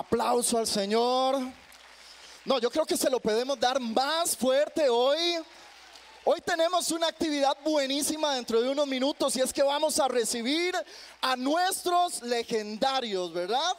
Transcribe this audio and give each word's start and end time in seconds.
Aplauso 0.00 0.56
al 0.56 0.66
Señor. 0.66 1.38
No, 2.46 2.58
yo 2.58 2.70
creo 2.70 2.86
que 2.86 2.96
se 2.96 3.10
lo 3.10 3.20
podemos 3.20 3.60
dar 3.60 3.78
más 3.78 4.34
fuerte 4.34 4.88
hoy. 4.88 5.36
Hoy 6.24 6.40
tenemos 6.40 6.90
una 6.90 7.08
actividad 7.08 7.54
buenísima 7.62 8.34
dentro 8.34 8.62
de 8.62 8.70
unos 8.70 8.86
minutos 8.86 9.36
y 9.36 9.42
es 9.42 9.52
que 9.52 9.62
vamos 9.62 10.00
a 10.00 10.08
recibir 10.08 10.74
a 11.20 11.36
nuestros 11.36 12.22
legendarios, 12.22 13.30
¿verdad? 13.34 13.76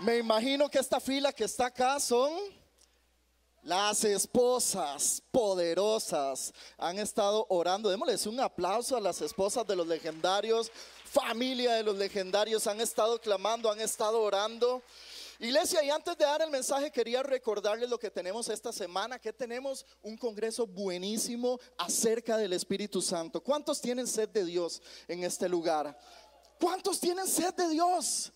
Me 0.00 0.18
imagino 0.18 0.68
que 0.68 0.78
esta 0.78 1.00
fila 1.00 1.32
que 1.32 1.44
está 1.44 1.66
acá 1.68 1.98
son 2.00 2.30
las 3.62 4.04
esposas 4.04 5.22
poderosas. 5.30 6.52
Han 6.76 6.98
estado 6.98 7.46
orando. 7.48 7.88
Démosles 7.88 8.26
un 8.26 8.40
aplauso 8.40 8.94
a 8.94 9.00
las 9.00 9.22
esposas 9.22 9.66
de 9.66 9.74
los 9.74 9.86
legendarios, 9.86 10.70
familia 11.02 11.76
de 11.76 11.82
los 11.82 11.96
legendarios. 11.96 12.66
Han 12.66 12.82
estado 12.82 13.18
clamando, 13.18 13.70
han 13.70 13.80
estado 13.80 14.20
orando. 14.20 14.82
Iglesia, 15.42 15.82
y 15.82 15.88
antes 15.88 16.18
de 16.18 16.26
dar 16.26 16.42
el 16.42 16.50
mensaje 16.50 16.90
quería 16.90 17.22
recordarles 17.22 17.88
lo 17.88 17.98
que 17.98 18.10
tenemos 18.10 18.50
esta 18.50 18.74
semana, 18.74 19.18
que 19.18 19.32
tenemos 19.32 19.86
un 20.02 20.14
congreso 20.18 20.66
buenísimo 20.66 21.58
acerca 21.78 22.36
del 22.36 22.52
Espíritu 22.52 23.00
Santo. 23.00 23.42
¿Cuántos 23.42 23.80
tienen 23.80 24.06
sed 24.06 24.28
de 24.28 24.44
Dios 24.44 24.82
en 25.08 25.24
este 25.24 25.48
lugar? 25.48 25.98
¿Cuántos 26.60 27.00
tienen 27.00 27.26
sed 27.26 27.54
de 27.54 27.70
Dios? 27.70 28.34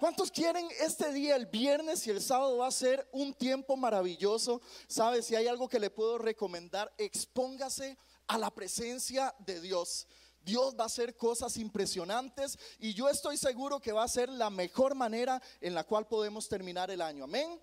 ¿Cuántos 0.00 0.32
quieren 0.32 0.66
este 0.80 1.12
día, 1.12 1.36
el 1.36 1.46
viernes 1.46 2.04
y 2.08 2.10
el 2.10 2.20
sábado 2.20 2.56
va 2.56 2.66
a 2.66 2.72
ser 2.72 3.08
un 3.12 3.32
tiempo 3.34 3.76
maravilloso? 3.76 4.60
¿Sabe? 4.88 5.22
Si 5.22 5.36
hay 5.36 5.46
algo 5.46 5.68
que 5.68 5.78
le 5.78 5.90
puedo 5.90 6.18
recomendar, 6.18 6.92
expóngase 6.98 7.96
a 8.26 8.36
la 8.36 8.50
presencia 8.50 9.32
de 9.38 9.60
Dios. 9.60 10.08
Dios 10.44 10.74
va 10.78 10.84
a 10.84 10.86
hacer 10.86 11.16
cosas 11.16 11.56
impresionantes 11.56 12.58
y 12.78 12.94
yo 12.94 13.08
estoy 13.08 13.36
seguro 13.36 13.80
que 13.80 13.92
va 13.92 14.04
a 14.04 14.08
ser 14.08 14.28
la 14.28 14.50
mejor 14.50 14.94
manera 14.94 15.40
en 15.60 15.74
la 15.74 15.84
cual 15.84 16.06
podemos 16.06 16.48
terminar 16.48 16.90
el 16.90 17.00
año. 17.00 17.24
Amén. 17.24 17.60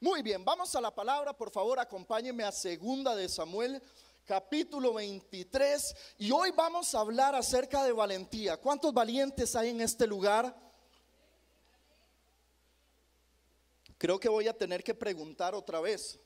Muy 0.00 0.22
bien, 0.22 0.44
vamos 0.44 0.74
a 0.74 0.80
la 0.80 0.94
palabra, 0.94 1.32
por 1.32 1.50
favor, 1.50 1.78
acompáñenme 1.78 2.44
a 2.44 2.52
segunda 2.52 3.14
de 3.14 3.28
Samuel 3.28 3.82
capítulo 4.26 4.92
23 4.94 5.96
y 6.18 6.32
hoy 6.32 6.50
vamos 6.50 6.94
a 6.94 7.00
hablar 7.00 7.34
acerca 7.34 7.84
de 7.84 7.92
valentía. 7.92 8.56
¿Cuántos 8.56 8.92
valientes 8.92 9.54
hay 9.54 9.70
en 9.70 9.80
este 9.80 10.06
lugar? 10.06 10.54
Creo 13.96 14.20
que 14.20 14.28
voy 14.28 14.48
a 14.48 14.56
tener 14.56 14.82
que 14.84 14.94
preguntar 14.94 15.54
otra 15.54 15.80
vez. 15.80 16.18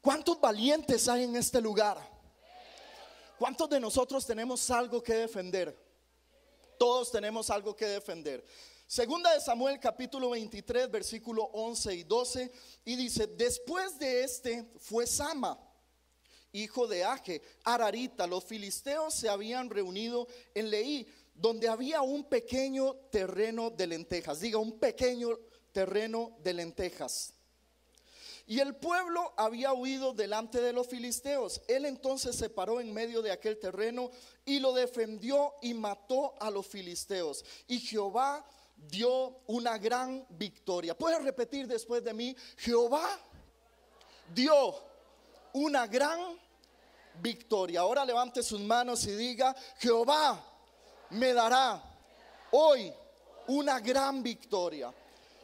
¿Cuántos 0.00 0.40
valientes 0.40 1.08
hay 1.08 1.24
en 1.24 1.36
este 1.36 1.60
lugar? 1.60 2.17
¿Cuántos 3.38 3.70
de 3.70 3.78
nosotros 3.78 4.26
tenemos 4.26 4.68
algo 4.68 5.00
que 5.00 5.14
defender? 5.14 5.72
Todos 6.76 7.12
tenemos 7.12 7.48
algo 7.50 7.76
que 7.76 7.86
defender. 7.86 8.44
Segunda 8.84 9.32
de 9.32 9.40
Samuel 9.40 9.78
capítulo 9.78 10.30
23 10.30 10.90
versículo 10.90 11.44
11 11.44 11.94
y 11.94 12.02
12 12.02 12.50
y 12.84 12.96
dice, 12.96 13.28
después 13.28 13.96
de 14.00 14.24
este 14.24 14.68
fue 14.78 15.06
Sama, 15.06 15.56
hijo 16.50 16.88
de 16.88 17.04
Aje, 17.04 17.40
Ararita, 17.62 18.26
los 18.26 18.42
filisteos 18.42 19.14
se 19.14 19.28
habían 19.28 19.70
reunido 19.70 20.26
en 20.52 20.70
Leí, 20.70 21.06
donde 21.32 21.68
había 21.68 22.02
un 22.02 22.24
pequeño 22.24 22.96
terreno 23.12 23.70
de 23.70 23.86
lentejas, 23.86 24.40
diga 24.40 24.58
un 24.58 24.80
pequeño 24.80 25.38
terreno 25.70 26.36
de 26.42 26.54
lentejas. 26.54 27.37
Y 28.48 28.60
el 28.60 28.74
pueblo 28.76 29.34
había 29.36 29.74
huido 29.74 30.14
delante 30.14 30.62
de 30.62 30.72
los 30.72 30.86
filisteos. 30.88 31.60
Él 31.68 31.84
entonces 31.84 32.34
se 32.34 32.48
paró 32.48 32.80
en 32.80 32.94
medio 32.94 33.20
de 33.20 33.30
aquel 33.30 33.58
terreno 33.58 34.10
y 34.46 34.58
lo 34.58 34.72
defendió 34.72 35.52
y 35.60 35.74
mató 35.74 36.34
a 36.40 36.50
los 36.50 36.66
filisteos. 36.66 37.44
Y 37.66 37.78
Jehová 37.78 38.42
dio 38.74 39.40
una 39.48 39.76
gran 39.76 40.24
victoria. 40.30 40.96
¿Puedes 40.96 41.22
repetir 41.22 41.66
después 41.66 42.02
de 42.02 42.14
mí? 42.14 42.34
Jehová 42.56 43.20
dio 44.34 44.74
una 45.52 45.86
gran 45.86 46.18
victoria. 47.20 47.80
Ahora 47.80 48.02
levante 48.06 48.42
sus 48.42 48.60
manos 48.60 49.04
y 49.04 49.12
diga, 49.12 49.54
Jehová 49.78 50.42
me 51.10 51.34
dará 51.34 51.82
hoy 52.52 52.90
una 53.48 53.78
gran 53.78 54.22
victoria. 54.22 54.90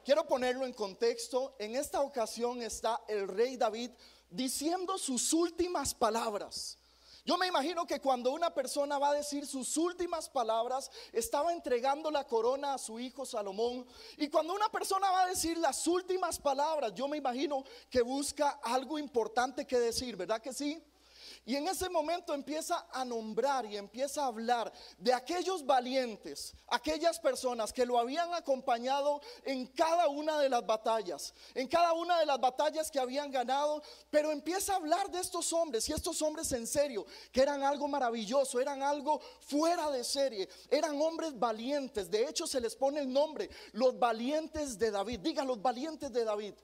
Quiero 0.05 0.27
ponerlo 0.27 0.67
en 0.67 0.75
contexto. 0.75 1.55
En 1.59 1.77
esta 1.77 2.03
ocasión 2.03 2.61
está 2.61 3.01
el 3.09 3.27
rey 3.27 3.57
David 3.57 3.91
diciendo 4.29 4.99
sus 4.99 5.33
últimas 5.33 5.95
palabras. 5.95 6.77
Yo 7.25 7.39
me 7.39 7.47
imagino 7.47 7.87
que 7.87 8.01
cuando 8.01 8.33
una 8.33 8.53
persona 8.53 8.99
va 8.99 9.11
a 9.11 9.15
decir 9.15 9.47
sus 9.47 9.79
últimas 9.79 10.29
palabras, 10.29 10.91
estaba 11.11 11.55
entregando 11.55 12.11
la 12.11 12.27
corona 12.27 12.75
a 12.75 12.79
su 12.79 13.01
hijo 13.01 13.25
Salomón. 13.25 13.87
Y 14.19 14.29
cuando 14.29 14.53
una 14.53 14.69
persona 14.69 15.11
va 15.11 15.23
a 15.23 15.29
decir 15.29 15.57
las 15.57 15.87
últimas 15.87 16.39
palabras, 16.39 16.93
yo 16.95 17.09
me 17.09 17.17
imagino 17.17 17.65
que 17.89 18.03
busca 18.03 18.61
algo 18.63 18.99
importante 18.99 19.67
que 19.67 19.79
decir, 19.79 20.17
¿verdad 20.17 20.43
que 20.43 20.53
sí? 20.53 20.85
Y 21.47 21.57
en 21.57 21.69
ese 21.69 21.91
momento 21.91 22.33
empieza 22.33 22.87
a 22.91 23.05
nombrar 23.05 23.67
y 23.67 23.77
empieza 23.77 24.23
a 24.23 24.29
hablar 24.29 24.73
de 24.97 25.13
aquellos 25.13 25.65
valientes, 25.67 26.55
aquellas 26.69 27.19
personas 27.19 27.71
que 27.71 27.85
lo 27.85 27.99
habían 27.99 28.33
acompañado 28.33 29.21
en 29.45 29.67
cada 29.67 30.09
una 30.09 30.39
de 30.39 30.49
las 30.49 30.65
batallas, 30.65 31.35
en 31.55 31.69
cada 31.69 31.93
una 31.93 32.19
de 32.19 32.25
las 32.25 32.41
batallas 32.41 32.91
que 32.91 32.99
habían 32.99 33.31
ganado, 33.31 33.83
pero 34.11 34.33
empieza 34.33 34.73
a 34.73 34.77
hablar 34.77 35.11
de 35.11 35.21
estos 35.21 35.53
hombres 35.53 35.87
y 35.89 35.93
estos 35.93 36.23
hombres 36.23 36.51
en 36.53 36.67
serio, 36.67 37.05
que 37.31 37.43
eran 37.43 37.63
algo 37.63 37.89
maravilloso, 37.89 38.59
eran 38.59 38.83
algo 38.83 39.21
fuera 39.41 39.91
de 39.91 40.03
serie, 40.03 40.49
eran 40.71 40.99
hombres 41.01 41.39
valientes, 41.39 42.11
de 42.11 42.27
hecho 42.27 42.47
se 42.47 42.61
les 42.61 42.75
pone 42.75 43.01
el 43.01 43.13
nombre, 43.13 43.51
los 43.73 43.99
valientes 43.99 44.79
de 44.79 44.91
David, 44.91 45.21
diga 45.21 45.45
los 45.45 45.61
valientes 45.61 46.11
de 46.11 46.25
David. 46.25 46.55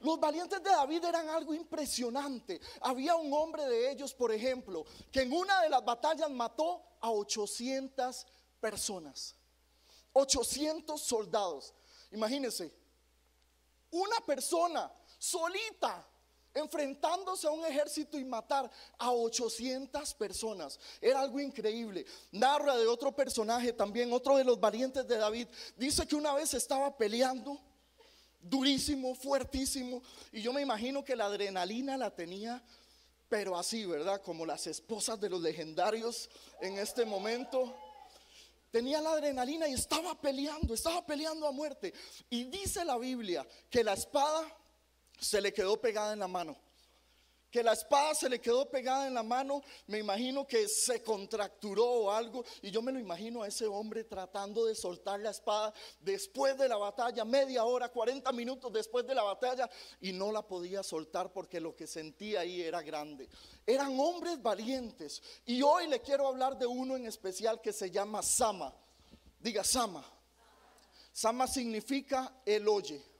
Los 0.00 0.20
valientes 0.20 0.62
de 0.62 0.70
David 0.70 1.04
eran 1.04 1.28
algo 1.28 1.54
impresionante. 1.54 2.60
Había 2.80 3.16
un 3.16 3.32
hombre 3.32 3.66
de 3.66 3.90
ellos, 3.90 4.14
por 4.14 4.32
ejemplo, 4.32 4.84
que 5.10 5.22
en 5.22 5.32
una 5.32 5.62
de 5.62 5.68
las 5.68 5.84
batallas 5.84 6.30
mató 6.30 6.82
a 7.00 7.10
800 7.10 8.26
personas. 8.60 9.34
800 10.12 11.00
soldados. 11.00 11.74
Imagínense, 12.12 12.72
una 13.90 14.20
persona 14.20 14.92
solita 15.18 16.06
enfrentándose 16.54 17.46
a 17.46 17.50
un 17.50 17.64
ejército 17.64 18.18
y 18.18 18.24
matar 18.24 18.70
a 18.98 19.12
800 19.12 20.14
personas. 20.14 20.78
Era 21.00 21.20
algo 21.20 21.40
increíble. 21.40 22.04
Narra 22.32 22.76
de 22.76 22.86
otro 22.86 23.14
personaje 23.14 23.72
también, 23.72 24.12
otro 24.12 24.36
de 24.36 24.44
los 24.44 24.58
valientes 24.58 25.06
de 25.06 25.16
David. 25.16 25.48
Dice 25.76 26.06
que 26.06 26.16
una 26.16 26.34
vez 26.34 26.54
estaba 26.54 26.96
peleando 26.96 27.60
durísimo, 28.40 29.14
fuertísimo. 29.14 30.02
Y 30.32 30.42
yo 30.42 30.52
me 30.52 30.62
imagino 30.62 31.04
que 31.04 31.16
la 31.16 31.26
adrenalina 31.26 31.96
la 31.96 32.14
tenía, 32.14 32.62
pero 33.28 33.58
así, 33.58 33.84
¿verdad? 33.84 34.22
Como 34.22 34.46
las 34.46 34.66
esposas 34.66 35.20
de 35.20 35.30
los 35.30 35.40
legendarios 35.40 36.30
en 36.60 36.78
este 36.78 37.04
momento. 37.04 37.76
Tenía 38.70 39.00
la 39.00 39.12
adrenalina 39.12 39.66
y 39.66 39.72
estaba 39.72 40.20
peleando, 40.20 40.74
estaba 40.74 41.04
peleando 41.06 41.46
a 41.46 41.52
muerte. 41.52 41.94
Y 42.28 42.44
dice 42.44 42.84
la 42.84 42.98
Biblia 42.98 43.46
que 43.70 43.82
la 43.82 43.94
espada 43.94 44.46
se 45.18 45.40
le 45.40 45.52
quedó 45.52 45.80
pegada 45.80 46.12
en 46.12 46.18
la 46.18 46.28
mano 46.28 46.67
que 47.50 47.62
la 47.62 47.72
espada 47.72 48.14
se 48.14 48.28
le 48.28 48.40
quedó 48.40 48.68
pegada 48.68 49.06
en 49.06 49.14
la 49.14 49.22
mano, 49.22 49.62
me 49.86 49.98
imagino 49.98 50.46
que 50.46 50.68
se 50.68 51.02
contracturó 51.02 51.84
o 51.84 52.10
algo, 52.10 52.44
y 52.62 52.70
yo 52.70 52.82
me 52.82 52.92
lo 52.92 52.98
imagino 52.98 53.42
a 53.42 53.48
ese 53.48 53.66
hombre 53.66 54.04
tratando 54.04 54.66
de 54.66 54.74
soltar 54.74 55.20
la 55.20 55.30
espada 55.30 55.72
después 56.00 56.56
de 56.58 56.68
la 56.68 56.76
batalla, 56.76 57.24
media 57.24 57.64
hora, 57.64 57.88
40 57.88 58.30
minutos 58.32 58.72
después 58.72 59.06
de 59.06 59.14
la 59.14 59.22
batalla, 59.22 59.68
y 60.00 60.12
no 60.12 60.30
la 60.30 60.42
podía 60.42 60.82
soltar 60.82 61.32
porque 61.32 61.60
lo 61.60 61.74
que 61.74 61.86
sentía 61.86 62.40
ahí 62.40 62.60
era 62.60 62.82
grande. 62.82 63.28
Eran 63.66 63.98
hombres 63.98 64.42
valientes, 64.42 65.22
y 65.46 65.62
hoy 65.62 65.86
le 65.88 66.00
quiero 66.02 66.26
hablar 66.26 66.58
de 66.58 66.66
uno 66.66 66.96
en 66.96 67.06
especial 67.06 67.60
que 67.60 67.72
se 67.72 67.90
llama 67.90 68.22
Sama. 68.22 68.74
Diga 69.40 69.64
Sama. 69.64 70.04
Sama 71.12 71.46
significa 71.46 72.42
el 72.44 72.68
oye. 72.68 73.17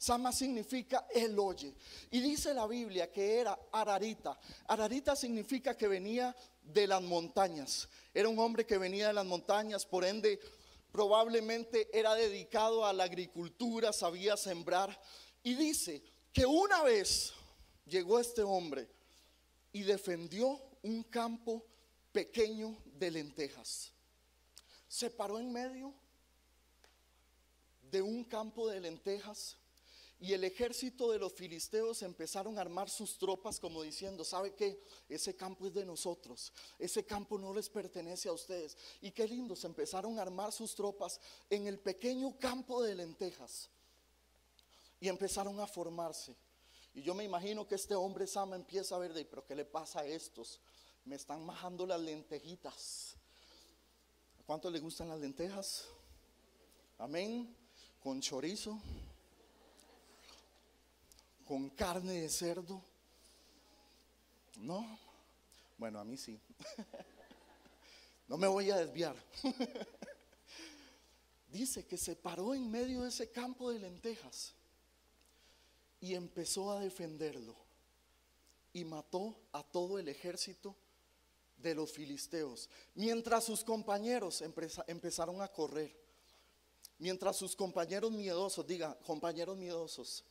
Sama 0.00 0.32
significa 0.32 1.06
el 1.14 1.38
oye. 1.38 1.74
Y 2.10 2.22
dice 2.22 2.54
la 2.54 2.66
Biblia 2.66 3.12
que 3.12 3.38
era 3.38 3.58
Ararita. 3.70 4.40
Ararita 4.66 5.14
significa 5.14 5.76
que 5.76 5.86
venía 5.88 6.34
de 6.62 6.86
las 6.86 7.02
montañas. 7.02 7.86
Era 8.14 8.30
un 8.30 8.38
hombre 8.38 8.64
que 8.64 8.78
venía 8.78 9.08
de 9.08 9.12
las 9.12 9.26
montañas, 9.26 9.84
por 9.84 10.06
ende 10.06 10.40
probablemente 10.90 11.86
era 11.92 12.14
dedicado 12.14 12.86
a 12.86 12.94
la 12.94 13.04
agricultura, 13.04 13.92
sabía 13.92 14.38
sembrar. 14.38 14.98
Y 15.42 15.54
dice 15.54 16.02
que 16.32 16.46
una 16.46 16.82
vez 16.82 17.34
llegó 17.84 18.18
este 18.18 18.40
hombre 18.40 18.88
y 19.70 19.82
defendió 19.82 20.58
un 20.82 21.02
campo 21.02 21.62
pequeño 22.10 22.74
de 22.86 23.10
lentejas. 23.10 23.92
Se 24.88 25.10
paró 25.10 25.38
en 25.38 25.52
medio 25.52 25.92
de 27.82 28.00
un 28.00 28.24
campo 28.24 28.66
de 28.66 28.80
lentejas 28.80 29.59
y 30.20 30.34
el 30.34 30.44
ejército 30.44 31.10
de 31.10 31.18
los 31.18 31.32
filisteos 31.32 32.02
empezaron 32.02 32.58
a 32.58 32.60
armar 32.60 32.90
sus 32.90 33.16
tropas 33.16 33.58
como 33.58 33.82
diciendo, 33.82 34.22
¿sabe 34.22 34.54
qué? 34.54 34.84
Ese 35.08 35.34
campo 35.34 35.66
es 35.66 35.72
de 35.72 35.86
nosotros, 35.86 36.52
ese 36.78 37.06
campo 37.06 37.38
no 37.38 37.54
les 37.54 37.70
pertenece 37.70 38.28
a 38.28 38.32
ustedes. 38.32 38.76
Y 39.00 39.12
qué 39.12 39.26
lindo, 39.26 39.56
se 39.56 39.66
empezaron 39.66 40.18
a 40.18 40.22
armar 40.22 40.52
sus 40.52 40.74
tropas 40.74 41.18
en 41.48 41.66
el 41.66 41.78
pequeño 41.78 42.38
campo 42.38 42.82
de 42.82 42.94
lentejas. 42.94 43.70
y 45.02 45.08
empezaron 45.08 45.58
a 45.58 45.66
formarse. 45.66 46.36
Y 46.92 47.00
yo 47.00 47.14
me 47.14 47.24
imagino 47.24 47.66
que 47.66 47.76
este 47.76 47.94
hombre 47.94 48.26
Sama 48.26 48.56
empieza 48.56 48.94
a 48.96 48.98
ver 48.98 49.14
de, 49.14 49.24
pero 49.24 49.46
¿qué 49.46 49.54
le 49.54 49.64
pasa 49.64 50.00
a 50.00 50.06
estos? 50.06 50.60
Me 51.06 51.16
están 51.16 51.42
majando 51.46 51.86
las 51.86 51.98
lentejitas. 51.98 53.16
¿A 54.38 54.42
cuánto 54.42 54.70
le 54.70 54.78
gustan 54.78 55.08
las 55.08 55.18
lentejas? 55.18 55.86
Amén. 56.98 57.56
Con 58.02 58.20
chorizo, 58.20 58.78
con 61.50 61.68
carne 61.70 62.12
de 62.12 62.28
cerdo. 62.28 62.80
No, 64.58 64.86
bueno, 65.78 65.98
a 65.98 66.04
mí 66.04 66.16
sí. 66.16 66.38
No 68.28 68.36
me 68.36 68.46
voy 68.46 68.70
a 68.70 68.76
desviar. 68.76 69.16
Dice 71.48 71.84
que 71.84 71.96
se 71.96 72.14
paró 72.14 72.54
en 72.54 72.70
medio 72.70 73.02
de 73.02 73.08
ese 73.08 73.32
campo 73.32 73.72
de 73.72 73.80
lentejas 73.80 74.52
y 76.00 76.14
empezó 76.14 76.70
a 76.70 76.78
defenderlo. 76.78 77.56
Y 78.72 78.84
mató 78.84 79.34
a 79.50 79.64
todo 79.64 79.98
el 79.98 80.06
ejército 80.06 80.76
de 81.56 81.74
los 81.74 81.90
filisteos. 81.90 82.70
Mientras 82.94 83.42
sus 83.42 83.64
compañeros 83.64 84.44
empezaron 84.86 85.42
a 85.42 85.48
correr. 85.48 85.92
Mientras 87.00 87.36
sus 87.36 87.56
compañeros 87.56 88.12
miedosos, 88.12 88.64
diga, 88.64 88.96
compañeros 89.00 89.56
miedosos, 89.56 90.24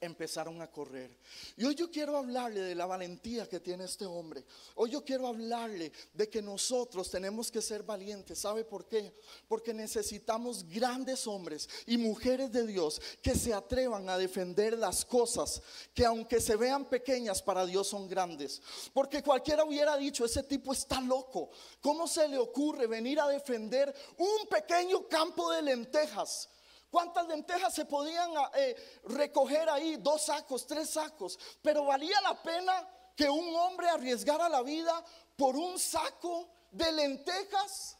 empezaron 0.00 0.60
a 0.62 0.70
correr. 0.70 1.16
Y 1.56 1.64
hoy 1.64 1.74
yo 1.74 1.90
quiero 1.90 2.16
hablarle 2.16 2.60
de 2.60 2.74
la 2.74 2.86
valentía 2.86 3.48
que 3.48 3.60
tiene 3.60 3.84
este 3.84 4.06
hombre. 4.06 4.44
Hoy 4.74 4.90
yo 4.90 5.04
quiero 5.04 5.26
hablarle 5.26 5.92
de 6.12 6.28
que 6.28 6.40
nosotros 6.42 7.10
tenemos 7.10 7.50
que 7.50 7.62
ser 7.62 7.82
valientes. 7.82 8.38
¿Sabe 8.38 8.64
por 8.64 8.86
qué? 8.86 9.14
Porque 9.48 9.74
necesitamos 9.74 10.68
grandes 10.68 11.26
hombres 11.26 11.68
y 11.86 11.98
mujeres 11.98 12.52
de 12.52 12.66
Dios 12.66 13.00
que 13.22 13.34
se 13.34 13.52
atrevan 13.52 14.08
a 14.08 14.18
defender 14.18 14.78
las 14.78 15.04
cosas 15.04 15.62
que 15.94 16.04
aunque 16.04 16.40
se 16.40 16.56
vean 16.56 16.84
pequeñas 16.84 17.42
para 17.42 17.66
Dios 17.66 17.88
son 17.88 18.08
grandes. 18.08 18.62
Porque 18.92 19.22
cualquiera 19.22 19.64
hubiera 19.64 19.96
dicho, 19.96 20.24
ese 20.24 20.42
tipo 20.42 20.72
está 20.72 21.00
loco. 21.00 21.50
¿Cómo 21.80 22.06
se 22.06 22.28
le 22.28 22.38
ocurre 22.38 22.86
venir 22.86 23.20
a 23.20 23.28
defender 23.28 23.94
un 24.16 24.48
pequeño 24.48 25.08
campo 25.08 25.50
de 25.52 25.62
lentejas? 25.62 26.48
¿Cuántas 26.90 27.26
lentejas 27.26 27.74
se 27.74 27.84
podían 27.84 28.30
ah, 28.36 28.50
eh, 28.54 29.00
recoger 29.04 29.68
ahí? 29.68 29.96
Dos 29.96 30.22
sacos, 30.22 30.66
tres 30.66 30.90
sacos. 30.90 31.38
Pero 31.60 31.84
valía 31.84 32.20
la 32.22 32.42
pena 32.42 32.88
que 33.14 33.28
un 33.28 33.54
hombre 33.56 33.88
arriesgara 33.88 34.48
la 34.48 34.62
vida 34.62 35.04
por 35.36 35.56
un 35.56 35.78
saco 35.78 36.48
de 36.70 36.90
lentejas. 36.92 37.98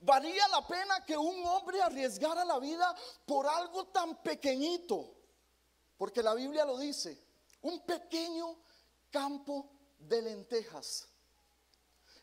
Valía 0.00 0.46
la 0.48 0.66
pena 0.66 1.04
que 1.04 1.16
un 1.16 1.44
hombre 1.46 1.80
arriesgara 1.82 2.44
la 2.44 2.58
vida 2.58 2.94
por 3.26 3.46
algo 3.46 3.86
tan 3.86 4.22
pequeñito. 4.22 5.16
Porque 5.96 6.22
la 6.22 6.34
Biblia 6.34 6.64
lo 6.64 6.78
dice. 6.78 7.20
Un 7.62 7.80
pequeño 7.80 8.58
campo 9.10 9.70
de 9.98 10.22
lentejas. 10.22 11.08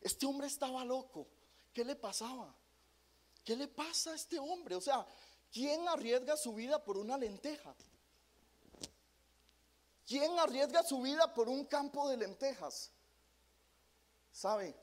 Este 0.01 0.25
hombre 0.25 0.47
estaba 0.47 0.85
loco. 0.85 1.27
¿Qué 1.73 1.83
le 1.83 1.95
pasaba? 1.95 2.53
¿Qué 3.43 3.55
le 3.55 3.67
pasa 3.67 4.11
a 4.11 4.15
este 4.15 4.37
hombre? 4.37 4.75
O 4.75 4.81
sea, 4.81 5.05
¿Quién 5.51 5.87
arriesga 5.87 6.37
su 6.37 6.53
vida 6.53 6.83
por 6.83 6.97
una 6.97 7.17
lenteja? 7.17 7.73
¿Quién 10.05 10.39
arriesga 10.39 10.83
su 10.83 11.01
vida 11.01 11.33
por 11.33 11.49
un 11.49 11.65
campo 11.65 12.09
de 12.09 12.17
lentejas? 12.17 12.91
¿Sabe? 14.31 14.75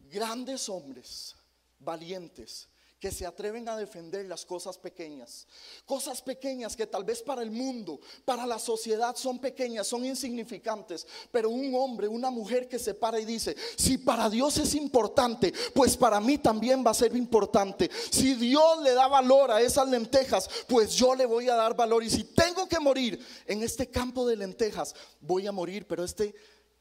Grandes 0.00 0.68
hombres, 0.68 1.34
valientes, 1.78 2.68
que 2.98 3.12
se 3.12 3.26
atreven 3.26 3.68
a 3.68 3.76
defender 3.76 4.24
las 4.26 4.46
cosas 4.46 4.78
pequeñas. 4.78 5.46
Cosas 5.84 6.22
pequeñas 6.22 6.74
que 6.74 6.86
tal 6.86 7.04
vez 7.04 7.22
para 7.22 7.42
el 7.42 7.50
mundo, 7.50 8.00
para 8.24 8.46
la 8.46 8.58
sociedad 8.58 9.14
son 9.16 9.38
pequeñas, 9.38 9.86
son 9.86 10.04
insignificantes. 10.06 11.06
Pero 11.30 11.50
un 11.50 11.74
hombre, 11.74 12.08
una 12.08 12.30
mujer 12.30 12.68
que 12.68 12.78
se 12.78 12.94
para 12.94 13.20
y 13.20 13.26
dice, 13.26 13.54
si 13.76 13.98
para 13.98 14.30
Dios 14.30 14.56
es 14.58 14.74
importante, 14.74 15.52
pues 15.74 15.96
para 15.96 16.20
mí 16.20 16.38
también 16.38 16.84
va 16.84 16.92
a 16.92 16.94
ser 16.94 17.14
importante. 17.14 17.90
Si 18.10 18.34
Dios 18.34 18.82
le 18.82 18.94
da 18.94 19.08
valor 19.08 19.50
a 19.50 19.60
esas 19.60 19.88
lentejas, 19.88 20.48
pues 20.66 20.94
yo 20.94 21.14
le 21.14 21.26
voy 21.26 21.48
a 21.50 21.54
dar 21.54 21.76
valor. 21.76 22.02
Y 22.02 22.10
si 22.10 22.24
tengo 22.24 22.66
que 22.66 22.80
morir 22.80 23.24
en 23.46 23.62
este 23.62 23.90
campo 23.90 24.26
de 24.26 24.36
lentejas, 24.36 24.94
voy 25.20 25.46
a 25.46 25.52
morir. 25.52 25.86
Pero 25.86 26.02
este 26.02 26.34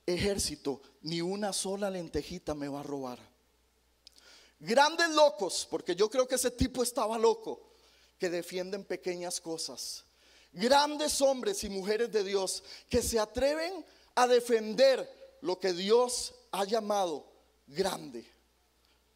ejército, 0.06 0.82
ni 1.02 1.22
una 1.22 1.52
sola 1.52 1.90
lentejita 1.90 2.54
me 2.54 2.70
va 2.70 2.80
a 2.80 2.84
robar. 2.84 3.35
Grandes 4.60 5.10
locos, 5.10 5.68
porque 5.69 5.96
yo 5.96 6.10
creo 6.10 6.28
que 6.28 6.36
ese 6.36 6.52
tipo 6.52 6.84
estaba 6.84 7.18
loco, 7.18 7.72
que 8.18 8.30
defienden 8.30 8.86
pequeñas 8.86 9.42
cosas. 9.42 10.06
Grandes 10.54 11.22
hombres 11.22 11.63
y 11.63 11.69
mujeres 11.69 12.12
de 12.12 12.24
Dios 12.24 12.63
que 12.90 13.02
se 13.02 13.19
atreven 13.19 13.86
a 14.16 14.28
defender 14.28 15.38
lo 15.42 15.60
que 15.60 15.74
Dios 15.74 16.34
ha 16.52 16.63
llamado 16.63 17.30
grande, 17.68 18.25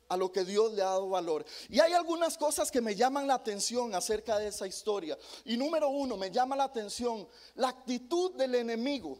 a 0.09 0.17
lo 0.17 0.31
que 0.31 0.43
Dios 0.43 0.73
le 0.73 0.81
ha 0.81 0.87
dado 0.87 1.09
valor. 1.09 1.45
Y 1.69 1.79
hay 1.79 1.93
algunas 1.93 2.37
cosas 2.37 2.69
que 2.69 2.81
me 2.81 2.95
llaman 2.95 3.27
la 3.27 3.35
atención 3.35 3.95
acerca 3.95 4.37
de 4.37 4.47
esa 4.47 4.67
historia. 4.67 5.17
Y 5.45 5.55
número 5.55 5.89
uno, 5.89 6.17
me 6.17 6.31
llama 6.31 6.55
la 6.55 6.65
atención 6.65 7.27
la 7.55 7.69
actitud 7.69 8.35
del 8.35 8.55
enemigo. 8.55 9.19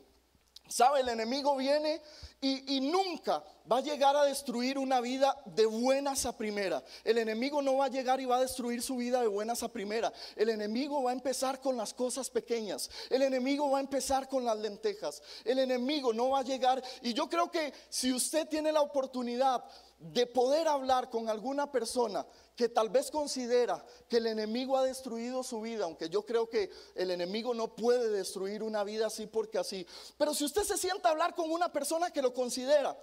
¿Sabe? 0.68 1.00
El 1.00 1.10
enemigo 1.10 1.56
viene 1.58 2.02
y, 2.42 2.80
nunca 2.82 3.44
va 3.72 3.78
a 3.78 3.82
llegar 3.82 4.16
a 4.16 4.24
destruir 4.24 4.78
una 4.78 5.00
vida 5.02 5.38
de 5.46 5.66
buenas 5.66 6.26
a 6.26 6.36
primera. 6.36 6.84
El 7.04 7.18
enemigo 7.18 7.62
no 7.62 7.78
va 7.78 7.86
a 7.86 7.90
llegar 7.90 8.20
y 8.20 8.26
va 8.26 8.38
a 8.38 8.42
destruir 8.42 8.82
su 8.82 8.98
vida 8.98 9.22
de 9.22 9.28
buenas 9.28 9.62
a 9.64 9.70
primera. 9.70 10.12
El 10.36 10.50
enemigo 10.50 11.04
va 11.04 11.12
a 11.12 11.14
empezar 11.14 11.60
con 11.62 11.78
las 11.78 11.94
cosas 11.94 12.30
pequeñas. 12.30 12.90
El 13.10 13.22
enemigo 13.22 13.70
va 13.70 13.78
a 13.78 13.82
empezar 13.82 14.28
con 14.28 14.44
las 14.44 14.58
lentejas. 14.58 15.22
El 15.46 15.60
enemigo 15.60 16.14
no 16.14 16.30
va 16.30 16.40
a 16.40 16.44
llegar. 16.44 16.84
Y 17.02 17.14
yo 17.14 17.30
creo 17.30 17.52
que 17.52 17.74
si 17.90 18.12
usted 18.12 18.48
tiene 18.48 18.72
la 18.72 18.82
oportunidad 18.82 19.64
de 20.00 20.26
poder 20.26 20.68
hablar 20.68 21.10
con 21.10 21.28
alguna 21.28 21.72
persona 21.72 22.26
que 22.56 22.70
tal 22.70 22.90
vez 22.90 23.12
considera 23.12 23.86
que 24.08 24.18
el 24.18 24.28
enemigo 24.28 24.78
ha 24.78 24.84
destruido 24.84 25.44
su 25.44 25.62
vida, 25.62 25.84
aunque 25.84 26.10
yo 26.10 26.26
creo 26.26 26.50
que 26.50 26.70
el 26.96 27.12
enemigo 27.12 27.54
no 27.54 27.76
puede 27.76 28.10
destruir 28.10 28.64
una 28.64 28.84
vida 28.86 29.08
así 29.08 29.28
porque 29.28 29.58
así, 29.58 29.86
pero 30.18 30.34
si 30.34 30.46
usted 30.46 30.64
se 30.64 30.78
sienta 30.78 31.10
a 31.10 31.12
hablar 31.12 31.36
con 31.36 31.52
una 31.52 31.72
persona 31.72 32.12
que 32.12 32.22
lo 32.22 32.34
considera, 32.34 32.98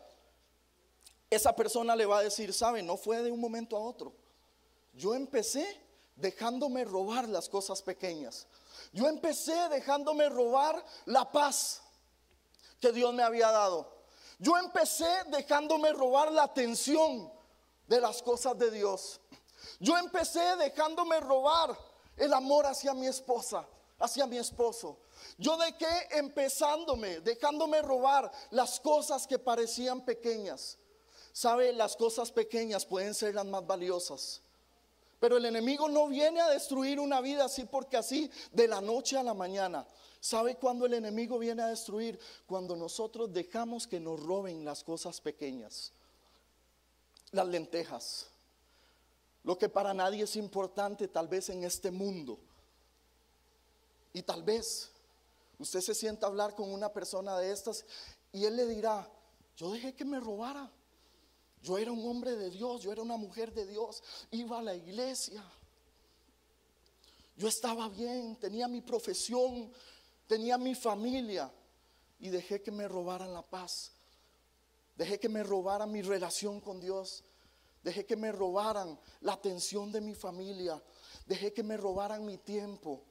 esa 1.36 1.54
persona 1.54 1.94
le 1.94 2.06
va 2.06 2.18
a 2.18 2.22
decir, 2.22 2.52
sabe, 2.52 2.82
no 2.82 2.96
fue 2.96 3.22
de 3.22 3.30
un 3.30 3.40
momento 3.40 3.76
a 3.76 3.80
otro. 3.80 4.12
Yo 4.92 5.14
empecé 5.14 5.80
dejándome 6.16 6.84
robar 6.84 7.28
las 7.28 7.48
cosas 7.48 7.82
pequeñas. 7.82 8.46
Yo 8.92 9.08
empecé 9.08 9.68
dejándome 9.68 10.28
robar 10.28 10.84
la 11.04 11.30
paz 11.30 11.82
que 12.80 12.92
Dios 12.92 13.12
me 13.14 13.22
había 13.22 13.50
dado. 13.50 13.96
Yo 14.38 14.56
empecé 14.58 15.08
dejándome 15.28 15.92
robar 15.92 16.32
la 16.32 16.44
atención 16.44 17.32
de 17.86 18.00
las 18.00 18.22
cosas 18.22 18.58
de 18.58 18.70
Dios. 18.70 19.20
Yo 19.78 19.96
empecé 19.96 20.56
dejándome 20.56 21.20
robar 21.20 21.76
el 22.16 22.32
amor 22.32 22.66
hacia 22.66 22.94
mi 22.94 23.06
esposa, 23.06 23.66
hacia 23.98 24.26
mi 24.26 24.38
esposo. 24.38 24.98
Yo 25.38 25.56
dejé 25.56 26.18
empezándome, 26.18 27.20
dejándome 27.20 27.82
robar 27.82 28.30
las 28.50 28.80
cosas 28.80 29.26
que 29.26 29.38
parecían 29.38 30.04
pequeñas. 30.04 30.78
Sabe, 31.36 31.74
las 31.74 31.96
cosas 31.96 32.32
pequeñas 32.32 32.86
pueden 32.86 33.12
ser 33.12 33.34
las 33.34 33.44
más 33.44 33.66
valiosas. 33.66 34.40
Pero 35.20 35.36
el 35.36 35.44
enemigo 35.44 35.86
no 35.86 36.08
viene 36.08 36.40
a 36.40 36.48
destruir 36.48 36.98
una 36.98 37.20
vida 37.20 37.44
así 37.44 37.66
porque 37.66 37.98
así 37.98 38.30
de 38.52 38.66
la 38.66 38.80
noche 38.80 39.18
a 39.18 39.22
la 39.22 39.34
mañana. 39.34 39.86
¿Sabe 40.18 40.56
cuándo 40.56 40.86
el 40.86 40.94
enemigo 40.94 41.38
viene 41.38 41.60
a 41.62 41.66
destruir? 41.66 42.18
Cuando 42.46 42.74
nosotros 42.74 43.34
dejamos 43.34 43.86
que 43.86 44.00
nos 44.00 44.18
roben 44.18 44.64
las 44.64 44.82
cosas 44.82 45.20
pequeñas, 45.20 45.92
las 47.32 47.46
lentejas, 47.46 48.28
lo 49.44 49.58
que 49.58 49.68
para 49.68 49.92
nadie 49.92 50.24
es 50.24 50.36
importante 50.36 51.06
tal 51.06 51.28
vez 51.28 51.50
en 51.50 51.64
este 51.64 51.90
mundo. 51.90 52.38
Y 54.14 54.22
tal 54.22 54.42
vez 54.42 54.90
usted 55.58 55.82
se 55.82 55.94
sienta 55.94 56.24
a 56.26 56.30
hablar 56.30 56.54
con 56.54 56.72
una 56.72 56.90
persona 56.94 57.36
de 57.36 57.52
estas 57.52 57.84
y 58.32 58.46
él 58.46 58.56
le 58.56 58.64
dirá, 58.64 59.06
yo 59.58 59.70
dejé 59.70 59.94
que 59.94 60.06
me 60.06 60.18
robara. 60.18 60.72
Yo 61.66 61.78
era 61.78 61.90
un 61.90 62.08
hombre 62.08 62.36
de 62.36 62.48
Dios, 62.48 62.82
yo 62.82 62.92
era 62.92 63.02
una 63.02 63.16
mujer 63.16 63.52
de 63.52 63.66
Dios, 63.66 64.00
iba 64.30 64.60
a 64.60 64.62
la 64.62 64.76
iglesia. 64.76 65.44
Yo 67.36 67.48
estaba 67.48 67.88
bien, 67.88 68.36
tenía 68.36 68.68
mi 68.68 68.80
profesión, 68.80 69.72
tenía 70.28 70.58
mi 70.58 70.76
familia 70.76 71.52
y 72.20 72.28
dejé 72.28 72.62
que 72.62 72.70
me 72.70 72.86
robaran 72.86 73.32
la 73.34 73.42
paz. 73.42 73.90
Dejé 74.94 75.18
que 75.18 75.28
me 75.28 75.42
robaran 75.42 75.90
mi 75.90 76.02
relación 76.02 76.60
con 76.60 76.78
Dios. 76.78 77.24
Dejé 77.82 78.06
que 78.06 78.14
me 78.16 78.30
robaran 78.30 78.96
la 79.20 79.32
atención 79.32 79.90
de 79.90 80.00
mi 80.00 80.14
familia. 80.14 80.80
Dejé 81.26 81.52
que 81.52 81.64
me 81.64 81.76
robaran 81.76 82.24
mi 82.24 82.38
tiempo. 82.38 83.02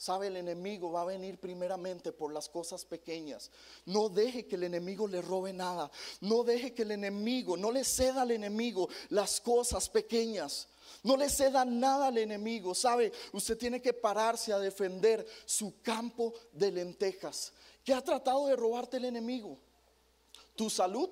Sabe, 0.00 0.28
el 0.28 0.38
enemigo 0.38 0.90
va 0.90 1.02
a 1.02 1.04
venir 1.04 1.38
primeramente 1.38 2.10
por 2.10 2.32
las 2.32 2.48
cosas 2.48 2.86
pequeñas. 2.86 3.50
No 3.84 4.08
deje 4.08 4.46
que 4.46 4.56
el 4.56 4.62
enemigo 4.62 5.06
le 5.06 5.20
robe 5.20 5.52
nada. 5.52 5.90
No 6.22 6.42
deje 6.42 6.72
que 6.72 6.84
el 6.84 6.92
enemigo, 6.92 7.54
no 7.54 7.70
le 7.70 7.84
ceda 7.84 8.22
al 8.22 8.30
enemigo 8.30 8.88
las 9.10 9.42
cosas 9.42 9.90
pequeñas. 9.90 10.68
No 11.02 11.18
le 11.18 11.28
ceda 11.28 11.66
nada 11.66 12.06
al 12.06 12.16
enemigo. 12.16 12.74
Sabe, 12.74 13.12
usted 13.32 13.58
tiene 13.58 13.82
que 13.82 13.92
pararse 13.92 14.54
a 14.54 14.58
defender 14.58 15.26
su 15.44 15.82
campo 15.82 16.32
de 16.50 16.72
lentejas. 16.72 17.52
¿Qué 17.84 17.92
ha 17.92 18.02
tratado 18.02 18.46
de 18.46 18.56
robarte 18.56 18.96
el 18.96 19.04
enemigo? 19.04 19.58
Tu 20.56 20.70
salud. 20.70 21.10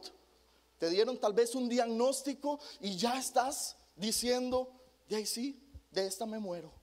Te 0.78 0.88
dieron 0.88 1.18
tal 1.18 1.34
vez 1.34 1.54
un 1.54 1.68
diagnóstico 1.68 2.58
y 2.80 2.96
ya 2.96 3.18
estás 3.18 3.76
diciendo, 3.96 4.72
de 5.10 5.16
ahí 5.16 5.26
sí, 5.26 5.62
de 5.90 6.06
esta 6.06 6.24
me 6.24 6.38
muero. 6.38 6.77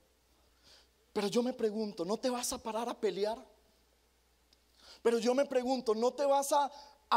Pero 1.16 1.28
yo 1.28 1.42
me 1.42 1.54
pregunto, 1.54 2.04
¿no 2.04 2.18
te 2.18 2.28
vas 2.28 2.52
a 2.52 2.58
parar 2.58 2.90
a 2.90 3.00
pelear? 3.00 3.42
Pero 5.00 5.18
yo 5.18 5.34
me 5.34 5.46
pregunto, 5.46 5.94
¿no 5.94 6.12
te 6.12 6.26
vas 6.26 6.52
a, 6.52 6.70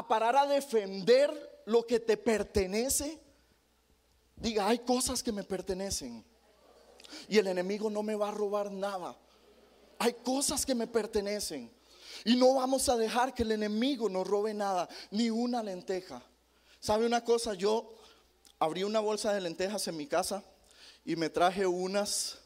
parar 0.07 0.37
a 0.37 0.47
defender 0.47 1.61
lo 1.65 1.85
que 1.85 1.99
te 1.99 2.15
pertenece? 2.15 3.19
Diga, 4.37 4.69
hay 4.69 4.79
cosas 4.79 5.21
que 5.21 5.33
me 5.33 5.43
pertenecen. 5.43 6.23
Y 7.27 7.39
el 7.39 7.47
enemigo 7.47 7.89
no 7.89 8.01
me 8.01 8.15
va 8.15 8.29
a 8.29 8.31
robar 8.31 8.71
nada. 8.71 9.17
Hay 9.97 10.13
cosas 10.13 10.65
que 10.65 10.75
me 10.75 10.87
pertenecen. 10.87 11.69
Y 12.23 12.37
no 12.37 12.53
vamos 12.53 12.87
a 12.87 12.95
dejar 12.95 13.33
que 13.33 13.43
el 13.43 13.51
enemigo 13.51 14.07
nos 14.07 14.25
robe 14.25 14.53
nada, 14.53 14.87
ni 15.11 15.29
una 15.29 15.61
lenteja. 15.61 16.23
¿Sabe 16.79 17.05
una 17.05 17.25
cosa? 17.25 17.53
Yo 17.53 17.95
abrí 18.59 18.85
una 18.85 19.01
bolsa 19.01 19.33
de 19.33 19.41
lentejas 19.41 19.89
en 19.89 19.97
mi 19.97 20.07
casa 20.07 20.41
y 21.03 21.17
me 21.17 21.29
traje 21.29 21.67
unas 21.67 22.37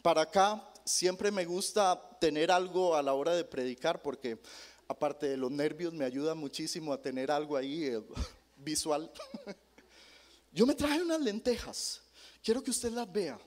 para 0.00 0.22
acá 0.22 0.70
siempre 0.84 1.30
me 1.30 1.44
gusta 1.44 2.18
tener 2.20 2.50
algo 2.50 2.94
a 2.94 3.02
la 3.02 3.14
hora 3.14 3.34
de 3.34 3.44
predicar 3.44 4.02
porque 4.02 4.38
aparte 4.86 5.26
de 5.26 5.36
los 5.36 5.50
nervios 5.50 5.92
me 5.92 6.04
ayuda 6.04 6.34
muchísimo 6.34 6.92
a 6.92 7.00
tener 7.00 7.30
algo 7.30 7.56
ahí 7.56 7.84
eh, 7.86 8.02
visual. 8.56 9.10
Yo 10.52 10.66
me 10.66 10.74
traje 10.74 11.02
unas 11.02 11.20
lentejas. 11.20 12.02
Quiero 12.42 12.62
que 12.62 12.70
usted 12.70 12.92
las 12.92 13.10
vea. 13.10 13.38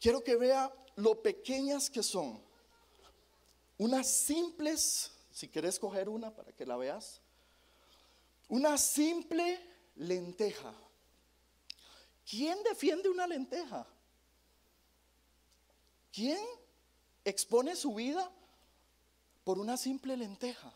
Quiero 0.00 0.22
que 0.22 0.36
vea 0.36 0.72
lo 0.96 1.20
pequeñas 1.20 1.90
que 1.90 2.02
son. 2.02 2.40
Unas 3.76 4.10
simples, 4.10 5.10
si 5.32 5.48
quieres 5.48 5.78
coger 5.78 6.08
una 6.08 6.34
para 6.34 6.52
que 6.52 6.64
la 6.64 6.76
veas. 6.76 7.20
Una 8.48 8.78
simple 8.78 9.60
lenteja. 9.96 10.72
¿Quién 12.28 12.62
defiende 12.62 13.08
una 13.08 13.26
lenteja? 13.26 13.86
¿Quién 16.12 16.38
expone 17.24 17.76
su 17.76 17.94
vida 17.94 18.30
por 19.44 19.58
una 19.58 19.76
simple 19.76 20.16
lenteja? 20.16 20.72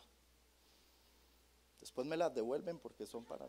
Después 1.81 2.07
me 2.07 2.17
las 2.17 2.35
devuelven 2.35 2.79
porque 2.79 3.07
son 3.07 3.25
para, 3.25 3.47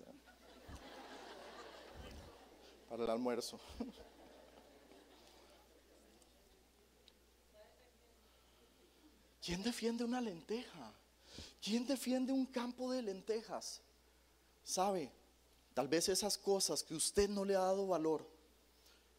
para 2.90 3.04
el 3.04 3.10
almuerzo. 3.10 3.60
¿Quién 9.46 9.62
defiende 9.62 10.04
una 10.04 10.20
lenteja? 10.20 10.92
¿Quién 11.62 11.86
defiende 11.86 12.34
un 12.34 12.48
campo 12.48 12.92
de 12.92 13.04
lentejas? 13.04 13.80
¿Sabe? 14.64 15.12
Tal 15.76 15.88
vez 15.88 16.10
esas 16.10 16.38
cosas 16.38 16.82
que 16.82 16.96
usted 16.96 17.30
no 17.30 17.46
le 17.46 17.56
ha 17.56 17.60
dado 17.60 17.86
valor 17.86 18.35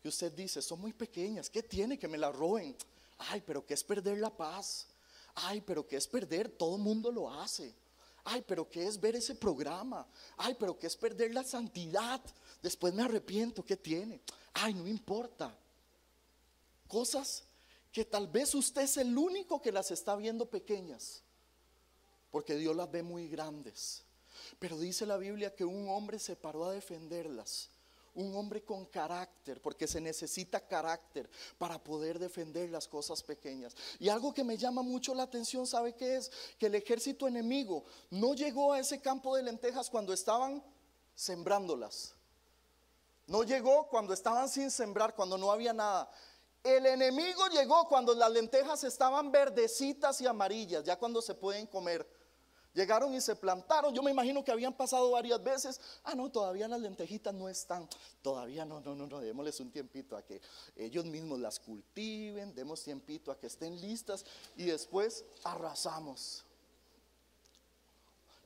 usted 0.08 0.32
dice, 0.32 0.62
son 0.62 0.80
muy 0.80 0.92
pequeñas, 0.92 1.48
¿qué 1.50 1.62
tiene 1.62 1.98
que 1.98 2.08
me 2.08 2.18
la 2.18 2.30
roben? 2.30 2.76
Ay, 3.18 3.42
pero 3.44 3.64
¿qué 3.64 3.74
es 3.74 3.82
perder 3.82 4.18
la 4.18 4.34
paz? 4.34 4.86
Ay, 5.34 5.60
pero 5.60 5.86
¿qué 5.86 5.96
es 5.96 6.06
perder? 6.06 6.48
Todo 6.50 6.78
mundo 6.78 7.10
lo 7.10 7.32
hace. 7.32 7.74
Ay, 8.24 8.42
pero 8.46 8.68
¿qué 8.68 8.86
es 8.86 9.00
ver 9.00 9.16
ese 9.16 9.34
programa? 9.34 10.06
Ay, 10.36 10.56
pero 10.58 10.78
¿qué 10.78 10.86
es 10.86 10.96
perder 10.96 11.32
la 11.32 11.44
santidad? 11.44 12.20
Después 12.62 12.92
me 12.92 13.02
arrepiento, 13.02 13.64
¿qué 13.64 13.76
tiene? 13.76 14.20
Ay, 14.52 14.74
no 14.74 14.88
importa. 14.88 15.56
Cosas 16.88 17.44
que 17.92 18.04
tal 18.04 18.26
vez 18.26 18.54
usted 18.54 18.82
es 18.82 18.96
el 18.96 19.16
único 19.16 19.62
que 19.62 19.72
las 19.72 19.90
está 19.90 20.16
viendo 20.16 20.50
pequeñas, 20.50 21.22
porque 22.30 22.56
Dios 22.56 22.74
las 22.74 22.90
ve 22.90 23.02
muy 23.02 23.28
grandes. 23.28 24.02
Pero 24.58 24.78
dice 24.78 25.06
la 25.06 25.16
Biblia 25.16 25.54
que 25.54 25.64
un 25.64 25.88
hombre 25.88 26.18
se 26.18 26.36
paró 26.36 26.66
a 26.66 26.72
defenderlas 26.72 27.70
un 28.16 28.34
hombre 28.34 28.64
con 28.64 28.86
carácter, 28.86 29.60
porque 29.62 29.86
se 29.86 30.00
necesita 30.00 30.60
carácter 30.60 31.30
para 31.58 31.82
poder 31.82 32.18
defender 32.18 32.70
las 32.70 32.88
cosas 32.88 33.22
pequeñas. 33.22 33.76
Y 33.98 34.08
algo 34.08 34.34
que 34.34 34.42
me 34.42 34.56
llama 34.56 34.82
mucho 34.82 35.14
la 35.14 35.22
atención, 35.22 35.66
¿sabe 35.66 35.94
qué 35.94 36.16
es? 36.16 36.30
Que 36.58 36.66
el 36.66 36.74
ejército 36.74 37.28
enemigo 37.28 37.84
no 38.10 38.34
llegó 38.34 38.72
a 38.72 38.80
ese 38.80 39.00
campo 39.00 39.36
de 39.36 39.42
lentejas 39.42 39.90
cuando 39.90 40.12
estaban 40.12 40.62
sembrándolas. 41.14 42.14
No 43.26 43.42
llegó 43.42 43.88
cuando 43.88 44.14
estaban 44.14 44.48
sin 44.48 44.70
sembrar, 44.70 45.14
cuando 45.14 45.36
no 45.36 45.50
había 45.50 45.72
nada. 45.72 46.10
El 46.62 46.86
enemigo 46.86 47.46
llegó 47.48 47.86
cuando 47.86 48.14
las 48.14 48.30
lentejas 48.30 48.82
estaban 48.84 49.30
verdecitas 49.30 50.20
y 50.20 50.26
amarillas, 50.26 50.84
ya 50.84 50.96
cuando 50.96 51.20
se 51.20 51.34
pueden 51.34 51.66
comer. 51.66 52.08
Llegaron 52.76 53.14
y 53.14 53.22
se 53.22 53.34
plantaron. 53.34 53.94
Yo 53.94 54.02
me 54.02 54.10
imagino 54.10 54.44
que 54.44 54.52
habían 54.52 54.74
pasado 54.74 55.10
varias 55.10 55.42
veces. 55.42 55.80
Ah, 56.04 56.14
no, 56.14 56.30
todavía 56.30 56.68
las 56.68 56.78
lentejitas 56.78 57.32
no 57.32 57.48
están. 57.48 57.88
Todavía 58.20 58.66
no, 58.66 58.80
no, 58.80 58.94
no, 58.94 59.06
no. 59.06 59.18
Démosles 59.18 59.58
un 59.60 59.70
tiempito 59.70 60.14
a 60.14 60.22
que 60.22 60.42
ellos 60.76 61.06
mismos 61.06 61.40
las 61.40 61.58
cultiven. 61.58 62.54
Demos 62.54 62.82
tiempito 62.84 63.32
a 63.32 63.38
que 63.38 63.46
estén 63.46 63.80
listas. 63.80 64.26
Y 64.58 64.64
después 64.64 65.24
arrasamos. 65.42 66.44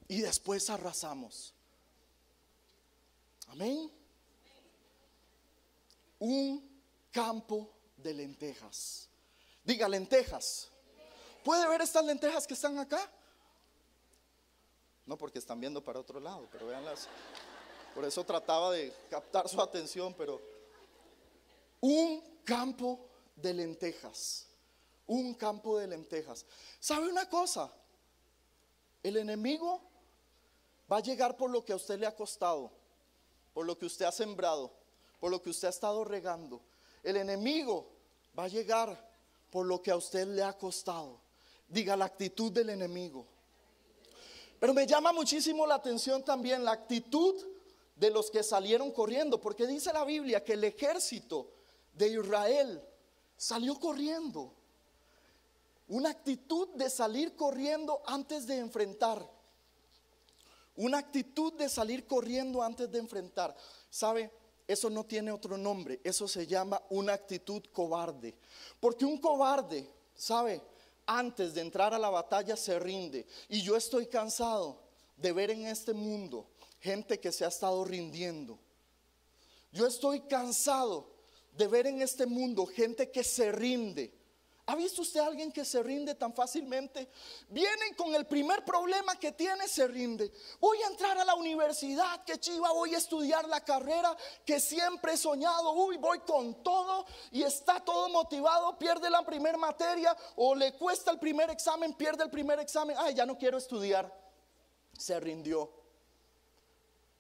Y 0.07 0.21
después 0.21 0.71
arrasamos. 0.71 1.53
Amén. 3.49 3.91
Un 6.21 6.81
campo 7.11 7.69
de 7.97 8.15
lentejas. 8.15 9.09
Diga 9.65 9.89
lentejas. 9.89 10.69
¿Puede 11.43 11.69
ver 11.69 11.81
estas 11.81 12.05
lentejas 12.05 12.47
que 12.47 12.55
están 12.55 12.79
acá? 12.79 13.11
No 15.11 15.19
porque 15.19 15.41
están 15.41 15.59
viendo 15.59 15.83
para 15.83 15.99
otro 15.99 16.21
lado, 16.21 16.47
pero 16.53 16.69
veanlas. 16.69 17.09
Por 17.97 18.05
eso 18.05 18.23
trataba 18.23 18.71
de 18.71 18.95
captar 19.11 19.49
su 19.49 19.61
atención, 19.61 20.15
pero 20.15 20.41
un 21.81 22.43
campo 22.45 23.09
de 23.35 23.53
lentejas. 23.53 24.47
Un 25.09 25.35
campo 25.35 25.79
de 25.79 25.89
lentejas. 25.89 26.47
¿Sabe 26.79 27.09
una 27.09 27.29
cosa? 27.29 27.73
El 29.03 29.17
enemigo 29.17 29.83
va 30.91 30.99
a 30.99 31.01
llegar 31.01 31.37
por 31.37 31.51
lo 31.51 31.65
que 31.65 31.73
a 31.73 31.77
usted 31.77 31.99
le 31.99 32.07
ha 32.07 32.15
costado, 32.15 32.71
por 33.53 33.67
lo 33.67 33.77
que 33.77 33.87
usted 33.87 34.05
ha 34.05 34.13
sembrado, 34.13 34.73
por 35.19 35.33
lo 35.33 35.43
que 35.43 35.51
usted 35.51 35.67
ha 35.67 35.71
estado 35.71 36.05
regando. 36.05 36.61
El 37.03 37.17
enemigo 37.17 37.91
va 38.39 38.45
a 38.45 38.49
llegar 38.49 39.11
por 39.51 39.67
lo 39.67 39.83
que 39.83 39.91
a 39.91 39.97
usted 39.97 40.29
le 40.29 40.45
ha 40.45 40.57
costado. 40.57 41.19
Diga 41.67 41.97
la 41.97 42.05
actitud 42.05 42.53
del 42.53 42.71
enemigo. 42.71 43.40
Pero 44.61 44.75
me 44.75 44.87
llama 44.87 45.13
muchísimo 45.13 45.67
la 45.67 45.77
atención 45.77 46.23
también 46.23 46.63
la 46.63 46.73
actitud 46.73 47.35
de 47.97 48.11
los 48.11 48.31
que 48.31 48.43
salieron 48.43 48.93
corriendo, 48.93 49.41
porque 49.41 49.67
dice 49.67 49.93
la 49.93 50.05
Biblia 50.05 50.45
que 50.45 50.53
el 50.53 50.65
ejército 50.65 51.51
de 51.95 52.09
Israel 52.09 52.83
salió 53.37 53.81
corriendo. 53.81 54.53
Una 55.89 56.11
actitud 56.11 56.69
de 56.75 56.91
salir 56.91 57.35
corriendo 57.35 58.03
antes 58.07 58.47
de 58.47 58.59
enfrentar. 58.59 59.29
Una 60.77 60.99
actitud 60.99 61.55
de 61.55 61.69
salir 61.69 62.07
corriendo 62.07 62.63
antes 62.63 62.91
de 62.91 62.99
enfrentar. 62.99 63.57
¿Sabe? 63.89 64.31
Eso 64.69 64.89
no 64.89 65.05
tiene 65.05 65.33
otro 65.33 65.57
nombre. 65.57 66.01
Eso 66.05 66.29
se 66.29 66.47
llama 66.47 66.81
una 66.91 67.15
actitud 67.15 67.63
cobarde. 67.73 68.37
Porque 68.79 69.05
un 69.05 69.19
cobarde, 69.19 69.91
¿sabe? 70.15 70.63
Antes 71.11 71.55
de 71.55 71.61
entrar 71.61 71.93
a 71.93 71.99
la 71.99 72.09
batalla 72.09 72.57
se 72.57 72.79
rinde. 72.79 73.27
Y 73.49 73.63
yo 73.63 73.77
estoy 73.77 74.07
cansado 74.07 74.81
de 75.17 75.33
ver 75.33 75.51
en 75.51 75.67
este 75.67 75.93
mundo 75.93 76.49
gente 76.79 77.19
que 77.19 77.33
se 77.33 77.45
ha 77.45 77.49
estado 77.49 77.85
rindiendo. 77.85 78.59
Yo 79.73 79.87
estoy 79.87 80.21
cansado 80.21 81.13
de 81.57 81.67
ver 81.67 81.89
en 81.89 82.01
este 82.01 82.27
mundo 82.27 82.65
gente 82.65 83.11
que 83.11 83.25
se 83.25 83.51
rinde 83.51 84.20
¿Ha 84.71 84.77
visto 84.77 85.03
usted 85.03 85.19
a 85.19 85.27
alguien 85.27 85.51
que 85.51 85.65
se 85.65 85.83
rinde 85.83 86.15
tan 86.15 86.33
fácilmente? 86.33 87.11
Vienen 87.49 87.93
con 87.97 88.15
el 88.15 88.25
primer 88.25 88.65
problema 88.65 89.19
que 89.19 89.33
tiene, 89.33 89.67
se 89.67 89.89
rinde. 89.89 90.33
Voy 90.61 90.81
a 90.83 90.87
entrar 90.87 91.19
a 91.19 91.25
la 91.25 91.35
universidad, 91.35 92.23
que 92.23 92.39
chiva, 92.39 92.71
voy 92.71 92.95
a 92.95 92.99
estudiar 92.99 93.49
la 93.49 93.65
carrera 93.65 94.17
que 94.47 94.61
siempre 94.61 95.15
he 95.15 95.17
soñado. 95.17 95.73
Uy, 95.73 95.97
voy 95.97 96.21
con 96.21 96.63
todo 96.63 97.05
y 97.33 97.43
está 97.43 97.81
todo 97.81 98.11
motivado, 98.11 98.79
pierde 98.79 99.11
la 99.11 99.25
primera 99.27 99.59
materia 99.59 100.17
o 100.37 100.55
le 100.55 100.73
cuesta 100.75 101.11
el 101.11 101.19
primer 101.19 101.51
examen, 101.51 101.93
pierde 101.95 102.23
el 102.23 102.31
primer 102.31 102.61
examen. 102.61 102.95
Ay, 102.97 103.15
ya 103.15 103.27
no 103.27 103.37
quiero 103.37 103.59
estudiar. 103.59 104.09
Se 104.97 105.19
rindió. 105.19 105.69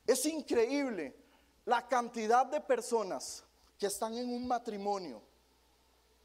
Es 0.07 0.25
increíble 0.25 1.17
la 1.65 1.89
cantidad 1.89 2.47
de 2.47 2.61
personas 2.61 3.43
que 3.77 3.89
están 3.89 4.17
en 4.17 4.33
un 4.33 4.47
matrimonio 4.47 5.30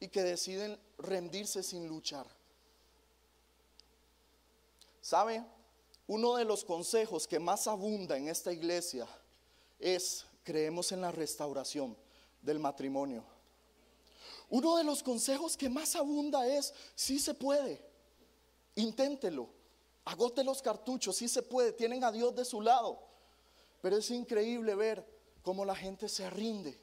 y 0.00 0.08
que 0.08 0.22
deciden 0.22 0.78
rendirse 0.98 1.62
sin 1.62 1.86
luchar. 1.88 2.26
¿Sabe? 5.00 5.44
Uno 6.06 6.36
de 6.36 6.44
los 6.44 6.64
consejos 6.64 7.26
que 7.26 7.38
más 7.38 7.66
abunda 7.66 8.16
en 8.16 8.28
esta 8.28 8.52
iglesia 8.52 9.06
es 9.78 10.24
creemos 10.44 10.92
en 10.92 11.00
la 11.00 11.10
restauración 11.10 11.96
del 12.42 12.58
matrimonio. 12.58 13.24
Uno 14.48 14.76
de 14.76 14.84
los 14.84 15.02
consejos 15.02 15.56
que 15.56 15.68
más 15.68 15.96
abunda 15.96 16.46
es, 16.46 16.72
si 16.94 17.18
se 17.18 17.34
puede, 17.34 17.84
inténtelo, 18.76 19.48
agote 20.04 20.44
los 20.44 20.62
cartuchos, 20.62 21.16
si 21.16 21.28
se 21.28 21.42
puede, 21.42 21.72
tienen 21.72 22.04
a 22.04 22.12
Dios 22.12 22.34
de 22.34 22.44
su 22.44 22.60
lado. 22.60 23.00
Pero 23.82 23.96
es 23.96 24.10
increíble 24.10 24.74
ver 24.76 25.04
cómo 25.42 25.64
la 25.64 25.74
gente 25.74 26.08
se 26.08 26.30
rinde. 26.30 26.78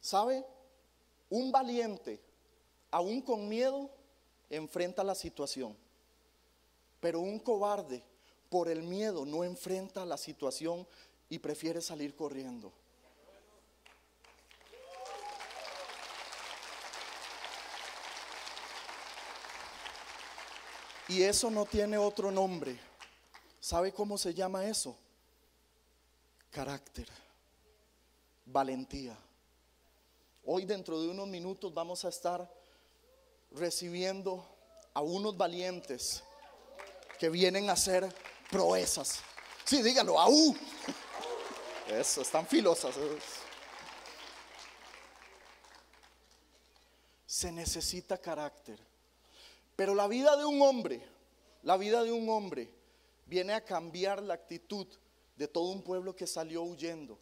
¿Sabe? 0.00 0.44
Un 1.32 1.50
valiente, 1.50 2.20
aún 2.90 3.22
con 3.22 3.48
miedo, 3.48 3.88
enfrenta 4.50 5.02
la 5.02 5.14
situación. 5.14 5.74
Pero 7.00 7.20
un 7.20 7.38
cobarde, 7.38 8.02
por 8.50 8.68
el 8.68 8.82
miedo, 8.82 9.24
no 9.24 9.42
enfrenta 9.42 10.04
la 10.04 10.18
situación 10.18 10.86
y 11.30 11.38
prefiere 11.38 11.80
salir 11.80 12.14
corriendo. 12.14 12.70
Y 21.08 21.22
eso 21.22 21.50
no 21.50 21.64
tiene 21.64 21.96
otro 21.96 22.30
nombre. 22.30 22.78
¿Sabe 23.58 23.90
cómo 23.90 24.18
se 24.18 24.34
llama 24.34 24.66
eso? 24.66 24.94
Carácter, 26.50 27.08
valentía. 28.44 29.16
Hoy 30.44 30.64
dentro 30.64 31.00
de 31.00 31.08
unos 31.08 31.28
minutos 31.28 31.72
vamos 31.72 32.04
a 32.04 32.08
estar 32.08 32.52
recibiendo 33.52 34.44
a 34.92 35.00
unos 35.00 35.36
valientes 35.36 36.24
que 37.18 37.28
vienen 37.28 37.70
a 37.70 37.74
hacer 37.74 38.12
proezas. 38.50 39.20
Sí, 39.64 39.82
dígalo, 39.82 40.18
aú. 40.18 40.56
Eso, 41.88 42.22
están 42.22 42.44
filosas. 42.46 42.96
Se 47.24 47.52
necesita 47.52 48.18
carácter. 48.18 48.80
Pero 49.76 49.94
la 49.94 50.08
vida 50.08 50.36
de 50.36 50.44
un 50.44 50.60
hombre, 50.60 51.06
la 51.62 51.76
vida 51.76 52.02
de 52.02 52.10
un 52.10 52.28
hombre 52.28 52.68
viene 53.26 53.52
a 53.54 53.64
cambiar 53.64 54.20
la 54.20 54.34
actitud 54.34 54.88
de 55.36 55.46
todo 55.46 55.70
un 55.70 55.82
pueblo 55.82 56.16
que 56.16 56.26
salió 56.26 56.62
huyendo. 56.62 57.16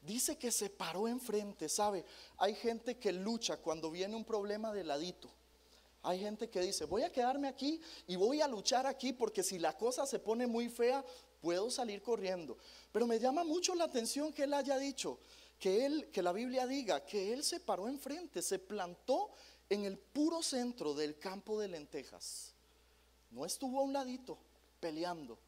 Dice 0.00 0.36
que 0.36 0.50
se 0.50 0.70
paró 0.70 1.08
enfrente, 1.08 1.68
¿sabe? 1.68 2.04
Hay 2.38 2.54
gente 2.54 2.98
que 2.98 3.12
lucha 3.12 3.56
cuando 3.56 3.90
viene 3.90 4.14
un 4.14 4.24
problema 4.24 4.72
de 4.72 4.84
ladito. 4.84 5.28
Hay 6.02 6.20
gente 6.20 6.48
que 6.48 6.60
dice, 6.60 6.84
voy 6.84 7.02
a 7.02 7.12
quedarme 7.12 7.48
aquí 7.48 7.80
y 8.06 8.16
voy 8.16 8.40
a 8.40 8.48
luchar 8.48 8.86
aquí 8.86 9.12
porque 9.12 9.42
si 9.42 9.58
la 9.58 9.76
cosa 9.76 10.06
se 10.06 10.18
pone 10.18 10.46
muy 10.46 10.68
fea, 10.68 11.04
puedo 11.40 11.70
salir 11.70 12.02
corriendo. 12.02 12.56
Pero 12.92 13.06
me 13.06 13.18
llama 13.18 13.44
mucho 13.44 13.74
la 13.74 13.84
atención 13.84 14.32
que 14.32 14.44
él 14.44 14.54
haya 14.54 14.78
dicho, 14.78 15.18
que 15.58 15.84
él, 15.84 16.08
que 16.10 16.22
la 16.22 16.32
Biblia 16.32 16.66
diga, 16.66 17.04
que 17.04 17.32
él 17.32 17.42
se 17.42 17.60
paró 17.60 17.88
enfrente, 17.88 18.42
se 18.42 18.58
plantó 18.58 19.30
en 19.68 19.84
el 19.84 19.98
puro 19.98 20.42
centro 20.42 20.94
del 20.94 21.18
campo 21.18 21.58
de 21.58 21.68
lentejas. 21.68 22.54
No 23.30 23.44
estuvo 23.44 23.80
a 23.80 23.82
un 23.82 23.92
ladito 23.92 24.38
peleando. 24.80 25.38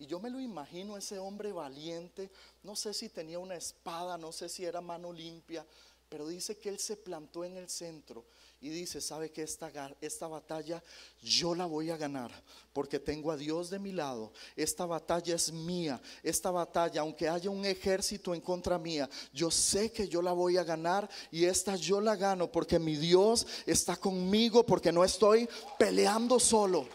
Y 0.00 0.06
yo 0.06 0.18
me 0.18 0.30
lo 0.30 0.40
imagino 0.40 0.96
ese 0.96 1.18
hombre 1.18 1.52
valiente, 1.52 2.30
no 2.62 2.74
sé 2.74 2.94
si 2.94 3.10
tenía 3.10 3.38
una 3.38 3.54
espada, 3.54 4.16
no 4.16 4.32
sé 4.32 4.48
si 4.48 4.64
era 4.64 4.80
mano 4.80 5.12
limpia, 5.12 5.64
pero 6.08 6.26
dice 6.26 6.56
que 6.56 6.70
él 6.70 6.78
se 6.78 6.96
plantó 6.96 7.44
en 7.44 7.58
el 7.58 7.68
centro 7.68 8.24
y 8.62 8.70
dice, 8.70 9.02
¿sabe 9.02 9.30
que 9.30 9.42
esta, 9.42 9.70
esta 10.00 10.26
batalla 10.26 10.82
yo 11.22 11.54
la 11.54 11.66
voy 11.66 11.90
a 11.90 11.98
ganar? 11.98 12.32
Porque 12.72 12.98
tengo 12.98 13.30
a 13.30 13.36
Dios 13.36 13.68
de 13.68 13.78
mi 13.78 13.92
lado. 13.92 14.32
Esta 14.56 14.86
batalla 14.86 15.34
es 15.34 15.52
mía. 15.52 16.00
Esta 16.22 16.50
batalla, 16.50 17.02
aunque 17.02 17.28
haya 17.28 17.50
un 17.50 17.66
ejército 17.66 18.34
en 18.34 18.40
contra 18.40 18.78
mía, 18.78 19.08
yo 19.34 19.50
sé 19.50 19.92
que 19.92 20.08
yo 20.08 20.22
la 20.22 20.32
voy 20.32 20.56
a 20.56 20.64
ganar 20.64 21.10
y 21.30 21.44
esta 21.44 21.76
yo 21.76 22.00
la 22.00 22.16
gano 22.16 22.50
porque 22.50 22.78
mi 22.78 22.96
Dios 22.96 23.46
está 23.66 23.96
conmigo, 23.96 24.64
porque 24.64 24.92
no 24.92 25.04
estoy 25.04 25.46
peleando 25.78 26.40
solo. 26.40 26.88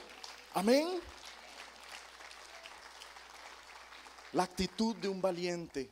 Amén. 0.55 0.87
La 4.35 4.43
actitud 4.43 4.97
de 4.97 5.07
un 5.07 5.21
valiente. 5.21 5.89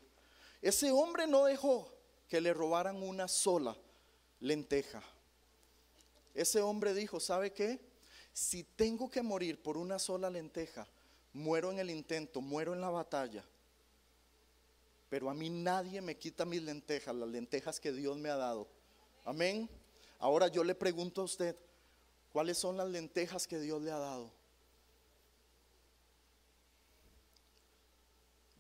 Ese 0.62 0.92
hombre 0.92 1.26
no 1.28 1.46
dejó 1.46 1.90
que 2.28 2.42
le 2.42 2.54
robaran 2.54 3.02
una 3.02 3.30
sola 3.30 3.74
lenteja. 4.42 5.02
Ese 6.34 6.60
hombre 6.62 6.94
dijo, 6.94 7.22
¿sabe 7.22 7.54
qué? 7.54 7.80
Si 8.34 8.66
tengo 8.66 9.10
que 9.10 9.22
morir 9.22 9.64
por 9.64 9.78
una 9.78 9.98
sola 9.98 10.30
lenteja, 10.30 10.86
muero 11.32 11.72
en 11.72 11.80
el 11.80 11.90
intento, 11.90 12.42
muero 12.42 12.74
en 12.74 12.82
la 12.82 12.90
batalla. 12.90 13.46
Pero 15.10 15.30
a 15.30 15.34
mí 15.34 15.50
nadie 15.50 16.02
me 16.02 16.18
quita 16.18 16.44
mis 16.44 16.64
lentejas, 16.64 17.16
las 17.16 17.30
lentejas 17.30 17.80
que 17.80 17.94
Dios 17.94 18.18
me 18.18 18.30
ha 18.30 18.36
dado. 18.36 18.68
Amén. 19.24 19.70
Ahora 20.20 20.50
yo 20.50 20.66
le 20.66 20.76
pregunto 20.76 21.22
a 21.22 21.26
usted, 21.26 21.56
¿cuáles 22.34 22.58
son 22.58 22.76
las 22.76 22.90
lentejas 22.90 23.48
que 23.48 23.60
Dios 23.60 23.82
le 23.82 23.92
ha 23.92 24.00
dado? 24.00 24.43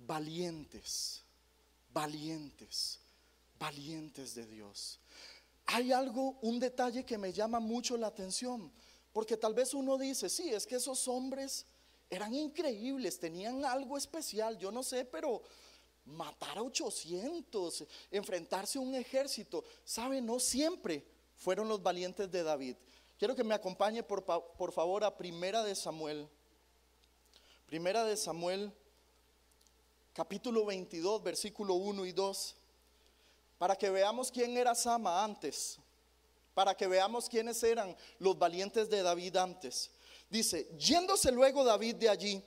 Valientes, 0.05 1.23
valientes, 1.93 2.99
valientes 3.59 4.35
de 4.35 4.45
Dios. 4.45 4.99
Hay 5.65 5.91
algo, 5.91 6.37
un 6.41 6.59
detalle 6.59 7.05
que 7.05 7.17
me 7.17 7.31
llama 7.31 7.59
mucho 7.59 7.95
la 7.97 8.07
atención, 8.07 8.71
porque 9.11 9.37
tal 9.37 9.53
vez 9.53 9.73
uno 9.73 9.97
dice, 9.97 10.29
sí, 10.29 10.49
es 10.49 10.65
que 10.65 10.75
esos 10.75 11.07
hombres 11.07 11.65
eran 12.09 12.33
increíbles, 12.33 13.19
tenían 13.19 13.63
algo 13.63 13.97
especial, 13.97 14.57
yo 14.57 14.71
no 14.71 14.83
sé, 14.83 15.05
pero 15.05 15.41
matar 16.05 16.57
a 16.57 16.63
800, 16.63 17.85
enfrentarse 18.11 18.77
a 18.77 18.81
un 18.81 18.93
ejército, 18.95 19.63
¿sabe? 19.85 20.21
No 20.21 20.39
siempre 20.39 21.05
fueron 21.35 21.69
los 21.69 21.81
valientes 21.81 22.29
de 22.29 22.43
David. 22.43 22.75
Quiero 23.17 23.35
que 23.35 23.43
me 23.43 23.55
acompañe 23.55 24.03
por, 24.03 24.23
por 24.25 24.71
favor 24.73 25.03
a 25.03 25.15
Primera 25.15 25.63
de 25.63 25.75
Samuel. 25.75 26.27
Primera 27.65 28.03
de 28.03 28.17
Samuel 28.17 28.73
capítulo 30.13 30.65
22, 30.65 31.23
versículo 31.23 31.73
1 31.73 32.05
y 32.05 32.11
2, 32.11 32.55
para 33.57 33.75
que 33.75 33.89
veamos 33.89 34.31
quién 34.31 34.55
era 34.55 34.75
Sama 34.75 35.23
antes, 35.23 35.79
para 36.53 36.75
que 36.75 36.87
veamos 36.87 37.27
quiénes 37.27 37.61
eran 37.63 37.95
los 38.19 38.37
valientes 38.37 38.89
de 38.89 39.01
David 39.01 39.35
antes. 39.37 39.89
Dice, 40.29 40.69
yéndose 40.77 41.31
luego 41.31 41.63
David 41.63 41.95
de 41.95 42.09
allí, 42.09 42.43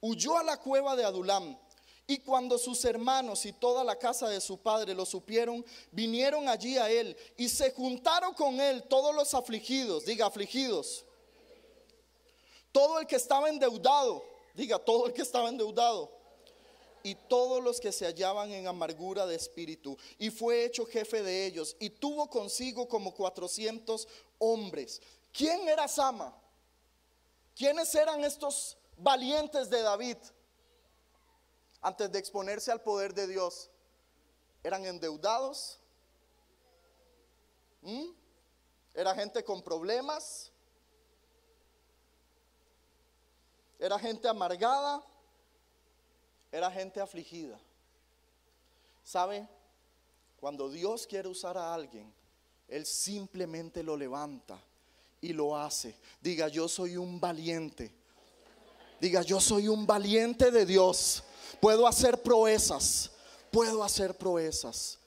huyó 0.00 0.36
a 0.36 0.42
la 0.42 0.58
cueva 0.58 0.94
de 0.96 1.04
Adulam. 1.04 1.58
Y 2.06 2.18
cuando 2.20 2.56
sus 2.56 2.82
hermanos 2.86 3.44
y 3.44 3.52
toda 3.52 3.84
la 3.84 3.96
casa 3.96 4.28
de 4.28 4.40
su 4.40 4.58
padre 4.58 4.94
lo 4.94 5.04
supieron, 5.04 5.64
vinieron 5.90 6.48
allí 6.48 6.78
a 6.78 6.90
él 6.90 7.14
y 7.36 7.50
se 7.50 7.70
juntaron 7.72 8.32
con 8.32 8.58
él 8.60 8.82
todos 8.84 9.14
los 9.14 9.34
afligidos, 9.34 10.06
diga 10.06 10.24
afligidos, 10.26 11.04
todo 12.72 12.98
el 12.98 13.06
que 13.06 13.16
estaba 13.16 13.50
endeudado, 13.50 14.24
diga 14.54 14.78
todo 14.78 15.06
el 15.06 15.12
que 15.12 15.20
estaba 15.20 15.50
endeudado, 15.50 16.17
y 17.08 17.14
todos 17.14 17.62
los 17.62 17.80
que 17.80 17.90
se 17.90 18.04
hallaban 18.04 18.52
en 18.52 18.66
amargura 18.66 19.24
de 19.24 19.34
espíritu, 19.34 19.96
y 20.18 20.28
fue 20.30 20.64
hecho 20.64 20.84
jefe 20.84 21.22
de 21.22 21.46
ellos, 21.46 21.74
y 21.80 21.88
tuvo 21.88 22.28
consigo 22.28 22.86
como 22.86 23.14
cuatrocientos 23.14 24.06
hombres. 24.38 25.00
¿Quién 25.32 25.66
era 25.68 25.88
Sama? 25.88 26.36
¿Quiénes 27.56 27.94
eran 27.94 28.22
estos 28.24 28.76
valientes 28.98 29.70
de 29.70 29.80
David 29.80 30.18
antes 31.80 32.12
de 32.12 32.18
exponerse 32.18 32.70
al 32.70 32.82
poder 32.82 33.14
de 33.14 33.26
Dios? 33.26 33.70
¿Eran 34.62 34.84
endeudados? 34.84 35.78
¿Mm? 37.80 38.10
¿Era 38.92 39.14
gente 39.14 39.42
con 39.42 39.62
problemas? 39.62 40.52
¿Era 43.78 43.98
gente 43.98 44.28
amargada? 44.28 45.02
Era 46.50 46.70
gente 46.70 47.00
afligida. 47.00 47.58
¿Sabe? 49.04 49.48
Cuando 50.40 50.68
Dios 50.68 51.06
quiere 51.06 51.28
usar 51.28 51.58
a 51.58 51.74
alguien, 51.74 52.12
Él 52.68 52.86
simplemente 52.86 53.82
lo 53.82 53.96
levanta 53.96 54.58
y 55.20 55.32
lo 55.32 55.56
hace. 55.56 55.94
Diga, 56.20 56.48
yo 56.48 56.68
soy 56.68 56.96
un 56.96 57.18
valiente. 57.20 57.92
Diga, 59.00 59.22
yo 59.22 59.40
soy 59.40 59.68
un 59.68 59.86
valiente 59.86 60.50
de 60.50 60.64
Dios. 60.66 61.24
Puedo 61.60 61.86
hacer 61.86 62.22
proezas. 62.22 63.10
Puedo 63.50 63.82
hacer 63.82 64.16
proezas. 64.16 64.98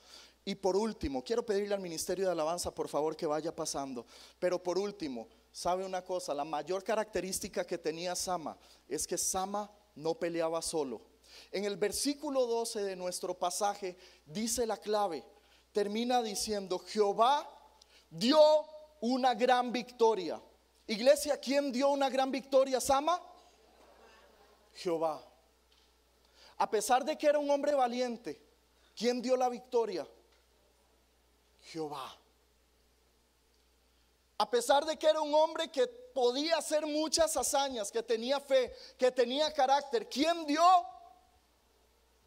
Y 0.44 0.56
por 0.56 0.76
último, 0.76 1.24
quiero 1.24 1.46
pedirle 1.46 1.76
al 1.76 1.82
Ministerio 1.82 2.26
de 2.26 2.32
Alabanza, 2.32 2.74
por 2.74 2.88
favor, 2.88 3.16
que 3.16 3.28
vaya 3.28 3.56
pasando. 3.56 4.06
Pero 4.40 4.62
por 4.62 4.78
último, 4.78 5.28
¿sabe 5.52 5.86
una 5.86 6.04
cosa? 6.04 6.34
La 6.34 6.44
mayor 6.44 6.84
característica 6.84 7.66
que 7.66 7.78
tenía 7.78 8.16
Sama 8.16 8.58
es 8.88 9.06
que 9.06 9.18
Sama 9.18 9.70
no 9.96 10.16
peleaba 10.16 10.62
solo. 10.62 11.11
En 11.52 11.66
el 11.66 11.78
versículo 11.78 12.46
12 12.46 12.84
de 12.84 12.96
nuestro 12.96 13.34
pasaje 13.38 13.98
dice 14.26 14.66
la 14.66 14.78
clave, 14.78 15.24
termina 15.72 16.22
diciendo, 16.22 16.80
Jehová 16.80 17.48
dio 18.10 18.40
una 19.02 19.34
gran 19.34 19.72
victoria. 19.72 20.42
Iglesia, 20.88 21.38
¿quién 21.38 21.72
dio 21.72 21.90
una 21.90 22.10
gran 22.10 22.32
victoria, 22.32 22.80
Sama? 22.80 23.22
Jehová. 24.74 25.22
A 26.58 26.70
pesar 26.70 27.04
de 27.04 27.18
que 27.18 27.28
era 27.28 27.40
un 27.40 27.50
hombre 27.50 27.74
valiente, 27.74 28.40
¿quién 28.96 29.22
dio 29.22 29.36
la 29.36 29.50
victoria? 29.50 30.08
Jehová. 31.64 32.18
A 34.38 34.50
pesar 34.50 34.86
de 34.86 34.98
que 34.98 35.08
era 35.08 35.22
un 35.22 35.34
hombre 35.34 35.70
que 35.70 35.88
podía 35.88 36.58
hacer 36.58 36.86
muchas 36.86 37.36
hazañas, 37.38 37.92
que 37.92 38.04
tenía 38.04 38.40
fe, 38.40 38.74
que 38.98 39.12
tenía 39.12 39.54
carácter, 39.54 40.10
¿quién 40.10 40.46
dio 40.46 40.64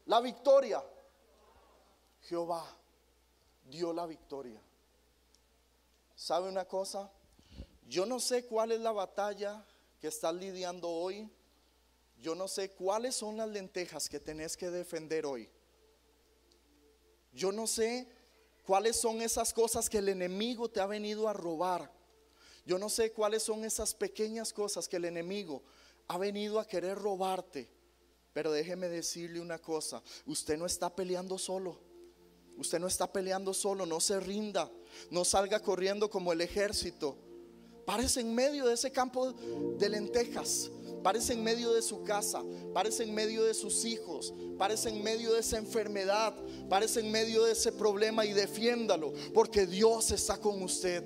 la 0.07 0.21
victoria? 0.21 0.83
Jehová 2.23 2.65
dio 3.65 3.93
la 3.93 4.07
victoria. 4.07 4.61
¿Sabe 6.15 6.49
una 6.49 6.65
cosa? 6.65 7.11
Yo 7.87 8.07
no 8.07 8.21
sé 8.21 8.47
cuál 8.47 8.73
es 8.73 8.81
la 8.81 8.93
batalla 8.93 9.65
que 10.01 10.09
estás 10.09 10.35
lidiando 10.35 10.89
hoy. 10.89 11.29
Yo 12.21 12.35
no 12.35 12.49
sé 12.49 12.71
cuáles 12.71 13.15
son 13.15 13.37
las 13.37 13.49
lentejas 13.49 14.09
que 14.09 14.21
tenés 14.21 14.57
que 14.57 14.71
defender 14.71 15.27
hoy. 15.27 15.51
Yo 17.33 17.53
no 17.53 17.67
sé 17.67 18.09
cuáles 18.65 18.97
son 18.97 19.21
esas 19.21 19.53
cosas 19.53 19.91
que 19.91 19.99
el 19.99 20.09
enemigo 20.09 20.71
te 20.71 20.81
ha 20.81 20.87
venido 20.87 21.29
a 21.29 21.33
robar. 21.33 21.91
Yo 22.65 22.79
no 22.79 22.89
sé 22.89 23.13
cuáles 23.13 23.43
son 23.43 23.65
esas 23.65 23.95
pequeñas 23.95 24.53
cosas 24.53 24.89
que 24.89 24.97
el 24.97 25.05
enemigo 25.05 25.63
ha 26.09 26.17
venido 26.17 26.59
a 26.61 26.67
querer 26.67 26.97
robarte. 26.97 27.69
Pero 28.35 28.53
déjeme 28.53 28.89
decirle 28.89 29.41
una 29.41 29.59
cosa, 29.59 30.03
usted 30.27 30.59
no 30.59 30.67
está 30.67 30.95
peleando 30.95 31.39
solo. 31.39 31.79
Usted 32.57 32.79
no 32.79 32.87
está 32.87 33.13
peleando 33.13 33.55
solo, 33.55 33.87
no 33.87 34.01
se 34.01 34.21
rinda, 34.21 34.71
no 35.11 35.25
salga 35.25 35.61
corriendo 35.61 36.11
como 36.11 36.33
el 36.33 36.41
ejército. 36.41 37.17
Parece 37.87 38.21
en 38.21 38.35
medio 38.35 38.67
de 38.67 38.75
ese 38.75 38.91
campo 38.91 39.33
de 39.33 39.89
lentejas, 39.89 40.71
parece 41.03 41.35
en 41.35 41.45
medio 41.45 41.73
de 41.73 41.83
su 41.83 42.03
casa, 42.03 42.43
parece 42.73 43.03
en 43.03 43.15
medio 43.15 43.45
de 43.45 43.55
sus 43.55 43.85
hijos, 43.85 44.33
parece 44.57 44.89
en 44.89 45.03
medio 45.03 45.33
de 45.33 45.41
esa 45.41 45.59
enfermedad, 45.59 46.35
parece 46.69 47.01
en 47.01 47.11
medio 47.11 47.45
de 47.45 47.53
ese 47.53 47.73
problema 47.73 48.25
y 48.25 48.33
defiéndalo, 48.33 49.13
porque 49.33 49.67
Dios 49.67 50.13
está 50.13 50.39
con 50.39 50.63
usted. 50.63 51.05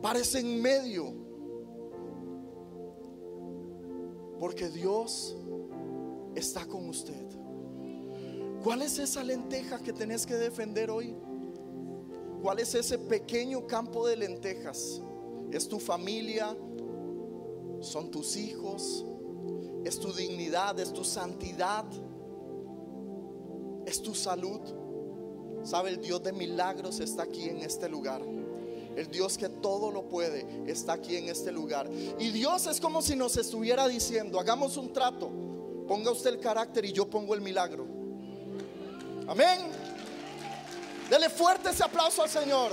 Parece 0.00 0.40
en 0.40 0.60
medio, 0.62 1.25
porque 4.38 4.68
Dios 4.68 5.36
está 6.34 6.66
con 6.66 6.88
usted. 6.88 7.26
¿Cuál 8.62 8.82
es 8.82 8.98
esa 8.98 9.22
lenteja 9.22 9.78
que 9.78 9.92
tenés 9.92 10.26
que 10.26 10.34
defender 10.34 10.90
hoy? 10.90 11.14
¿Cuál 12.42 12.58
es 12.58 12.74
ese 12.74 12.98
pequeño 12.98 13.66
campo 13.66 14.06
de 14.06 14.16
lentejas? 14.16 15.02
¿Es 15.50 15.68
tu 15.68 15.78
familia? 15.78 16.56
¿Son 17.80 18.10
tus 18.10 18.36
hijos? 18.36 19.04
¿Es 19.84 19.98
tu 19.98 20.12
dignidad? 20.12 20.78
¿Es 20.80 20.92
tu 20.92 21.04
santidad? 21.04 21.84
¿Es 23.86 24.02
tu 24.02 24.14
salud? 24.14 24.60
¿Sabe? 25.62 25.90
El 25.90 26.00
Dios 26.00 26.22
de 26.22 26.32
milagros 26.32 27.00
está 27.00 27.22
aquí 27.22 27.48
en 27.48 27.58
este 27.58 27.88
lugar. 27.88 28.22
El 28.96 29.10
Dios 29.10 29.36
que 29.36 29.50
todo 29.50 29.90
lo 29.90 30.08
puede 30.08 30.46
está 30.66 30.94
aquí 30.94 31.16
en 31.16 31.28
este 31.28 31.52
lugar. 31.52 31.86
Y 32.18 32.30
Dios 32.30 32.66
es 32.66 32.80
como 32.80 33.02
si 33.02 33.14
nos 33.14 33.36
estuviera 33.36 33.86
diciendo, 33.86 34.40
hagamos 34.40 34.78
un 34.78 34.90
trato. 34.90 35.30
Ponga 35.86 36.10
usted 36.10 36.30
el 36.30 36.40
carácter 36.40 36.86
y 36.86 36.92
yo 36.92 37.06
pongo 37.06 37.34
el 37.34 37.42
milagro. 37.42 37.86
Amén. 39.28 39.70
Dele 41.10 41.28
fuerte 41.28 41.70
ese 41.70 41.84
aplauso 41.84 42.22
al 42.22 42.30
Señor. 42.30 42.72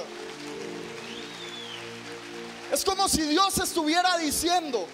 Es 2.71 2.86
como 2.86 3.09
si 3.09 3.23
Dios 3.23 3.57
estuviera 3.57 4.17
diciendo, 4.17 4.88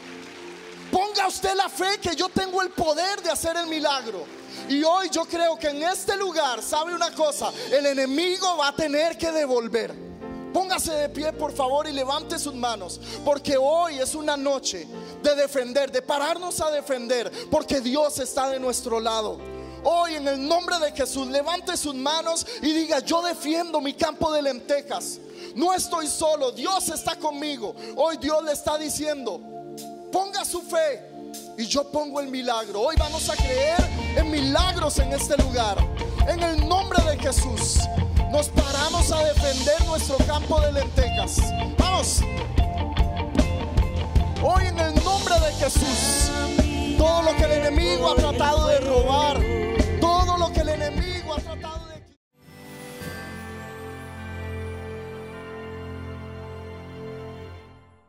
ponga 0.91 1.27
usted 1.27 1.53
la 1.53 1.69
fe 1.69 1.99
que 2.01 2.15
yo 2.15 2.27
tengo 2.29 2.61
el 2.63 2.71
poder 2.71 3.21
de 3.21 3.29
hacer 3.29 3.55
el 3.55 3.67
milagro. 3.67 4.25
Y 4.67 4.83
hoy 4.83 5.09
yo 5.11 5.25
creo 5.25 5.57
que 5.59 5.69
en 5.69 5.83
este 5.83 6.17
lugar, 6.17 6.63
¿sabe 6.63 6.93
una 6.93 7.13
cosa? 7.13 7.53
El 7.71 7.85
enemigo 7.85 8.57
va 8.57 8.69
a 8.69 8.75
tener 8.75 9.15
que 9.15 9.31
devolver. 9.31 10.08
Póngase 10.53 10.91
de 10.93 11.09
pie, 11.09 11.31
por 11.33 11.51
favor, 11.51 11.87
y 11.87 11.91
levante 11.91 12.39
sus 12.39 12.55
manos. 12.55 12.99
Porque 13.23 13.57
hoy 13.57 13.99
es 13.99 14.15
una 14.15 14.35
noche 14.35 14.87
de 15.21 15.35
defender, 15.35 15.91
de 15.91 16.01
pararnos 16.01 16.59
a 16.61 16.71
defender. 16.71 17.31
Porque 17.51 17.81
Dios 17.81 18.19
está 18.19 18.49
de 18.49 18.59
nuestro 18.59 18.99
lado. 18.99 19.39
Hoy 19.83 20.15
en 20.15 20.27
el 20.27 20.45
nombre 20.45 20.77
de 20.79 20.91
Jesús, 20.91 21.27
levante 21.27 21.77
sus 21.77 21.95
manos 21.95 22.45
y 22.61 22.73
diga, 22.73 22.99
yo 22.99 23.21
defiendo 23.21 23.79
mi 23.79 23.93
campo 23.93 24.31
de 24.31 24.41
lentejas. 24.41 25.19
No 25.55 25.73
estoy 25.73 26.07
solo, 26.07 26.51
Dios 26.51 26.89
está 26.89 27.15
conmigo. 27.15 27.75
Hoy 27.95 28.17
Dios 28.17 28.43
le 28.43 28.51
está 28.51 28.77
diciendo, 28.77 29.39
ponga 30.11 30.43
su 30.43 30.61
fe 30.61 31.05
y 31.57 31.65
yo 31.65 31.89
pongo 31.91 32.19
el 32.19 32.27
milagro. 32.27 32.81
Hoy 32.81 32.95
vamos 32.97 33.29
a 33.29 33.35
creer 33.35 33.77
en 34.17 34.29
milagros 34.29 34.99
en 34.99 35.13
este 35.13 35.37
lugar. 35.37 35.77
En 36.27 36.43
el 36.43 36.67
nombre 36.67 37.01
de 37.03 37.17
Jesús, 37.17 37.79
nos 38.31 38.47
paramos 38.49 39.11
a 39.11 39.23
defender 39.23 39.83
nuestro 39.85 40.15
campo 40.27 40.61
de 40.61 40.71
lentejas. 40.71 41.41
Vamos. 41.77 42.21
Hoy 44.43 44.67
en 44.67 44.79
el 44.79 44.95
nombre 45.03 45.33
de 45.39 45.51
Jesús, 45.53 46.31
todo 46.97 47.23
lo 47.23 47.35
que 47.35 47.43
el 47.45 47.51
enemigo 47.53 48.11
ha 48.11 48.15
tratado 48.15 48.67
de 48.67 48.79
robar, 48.81 49.39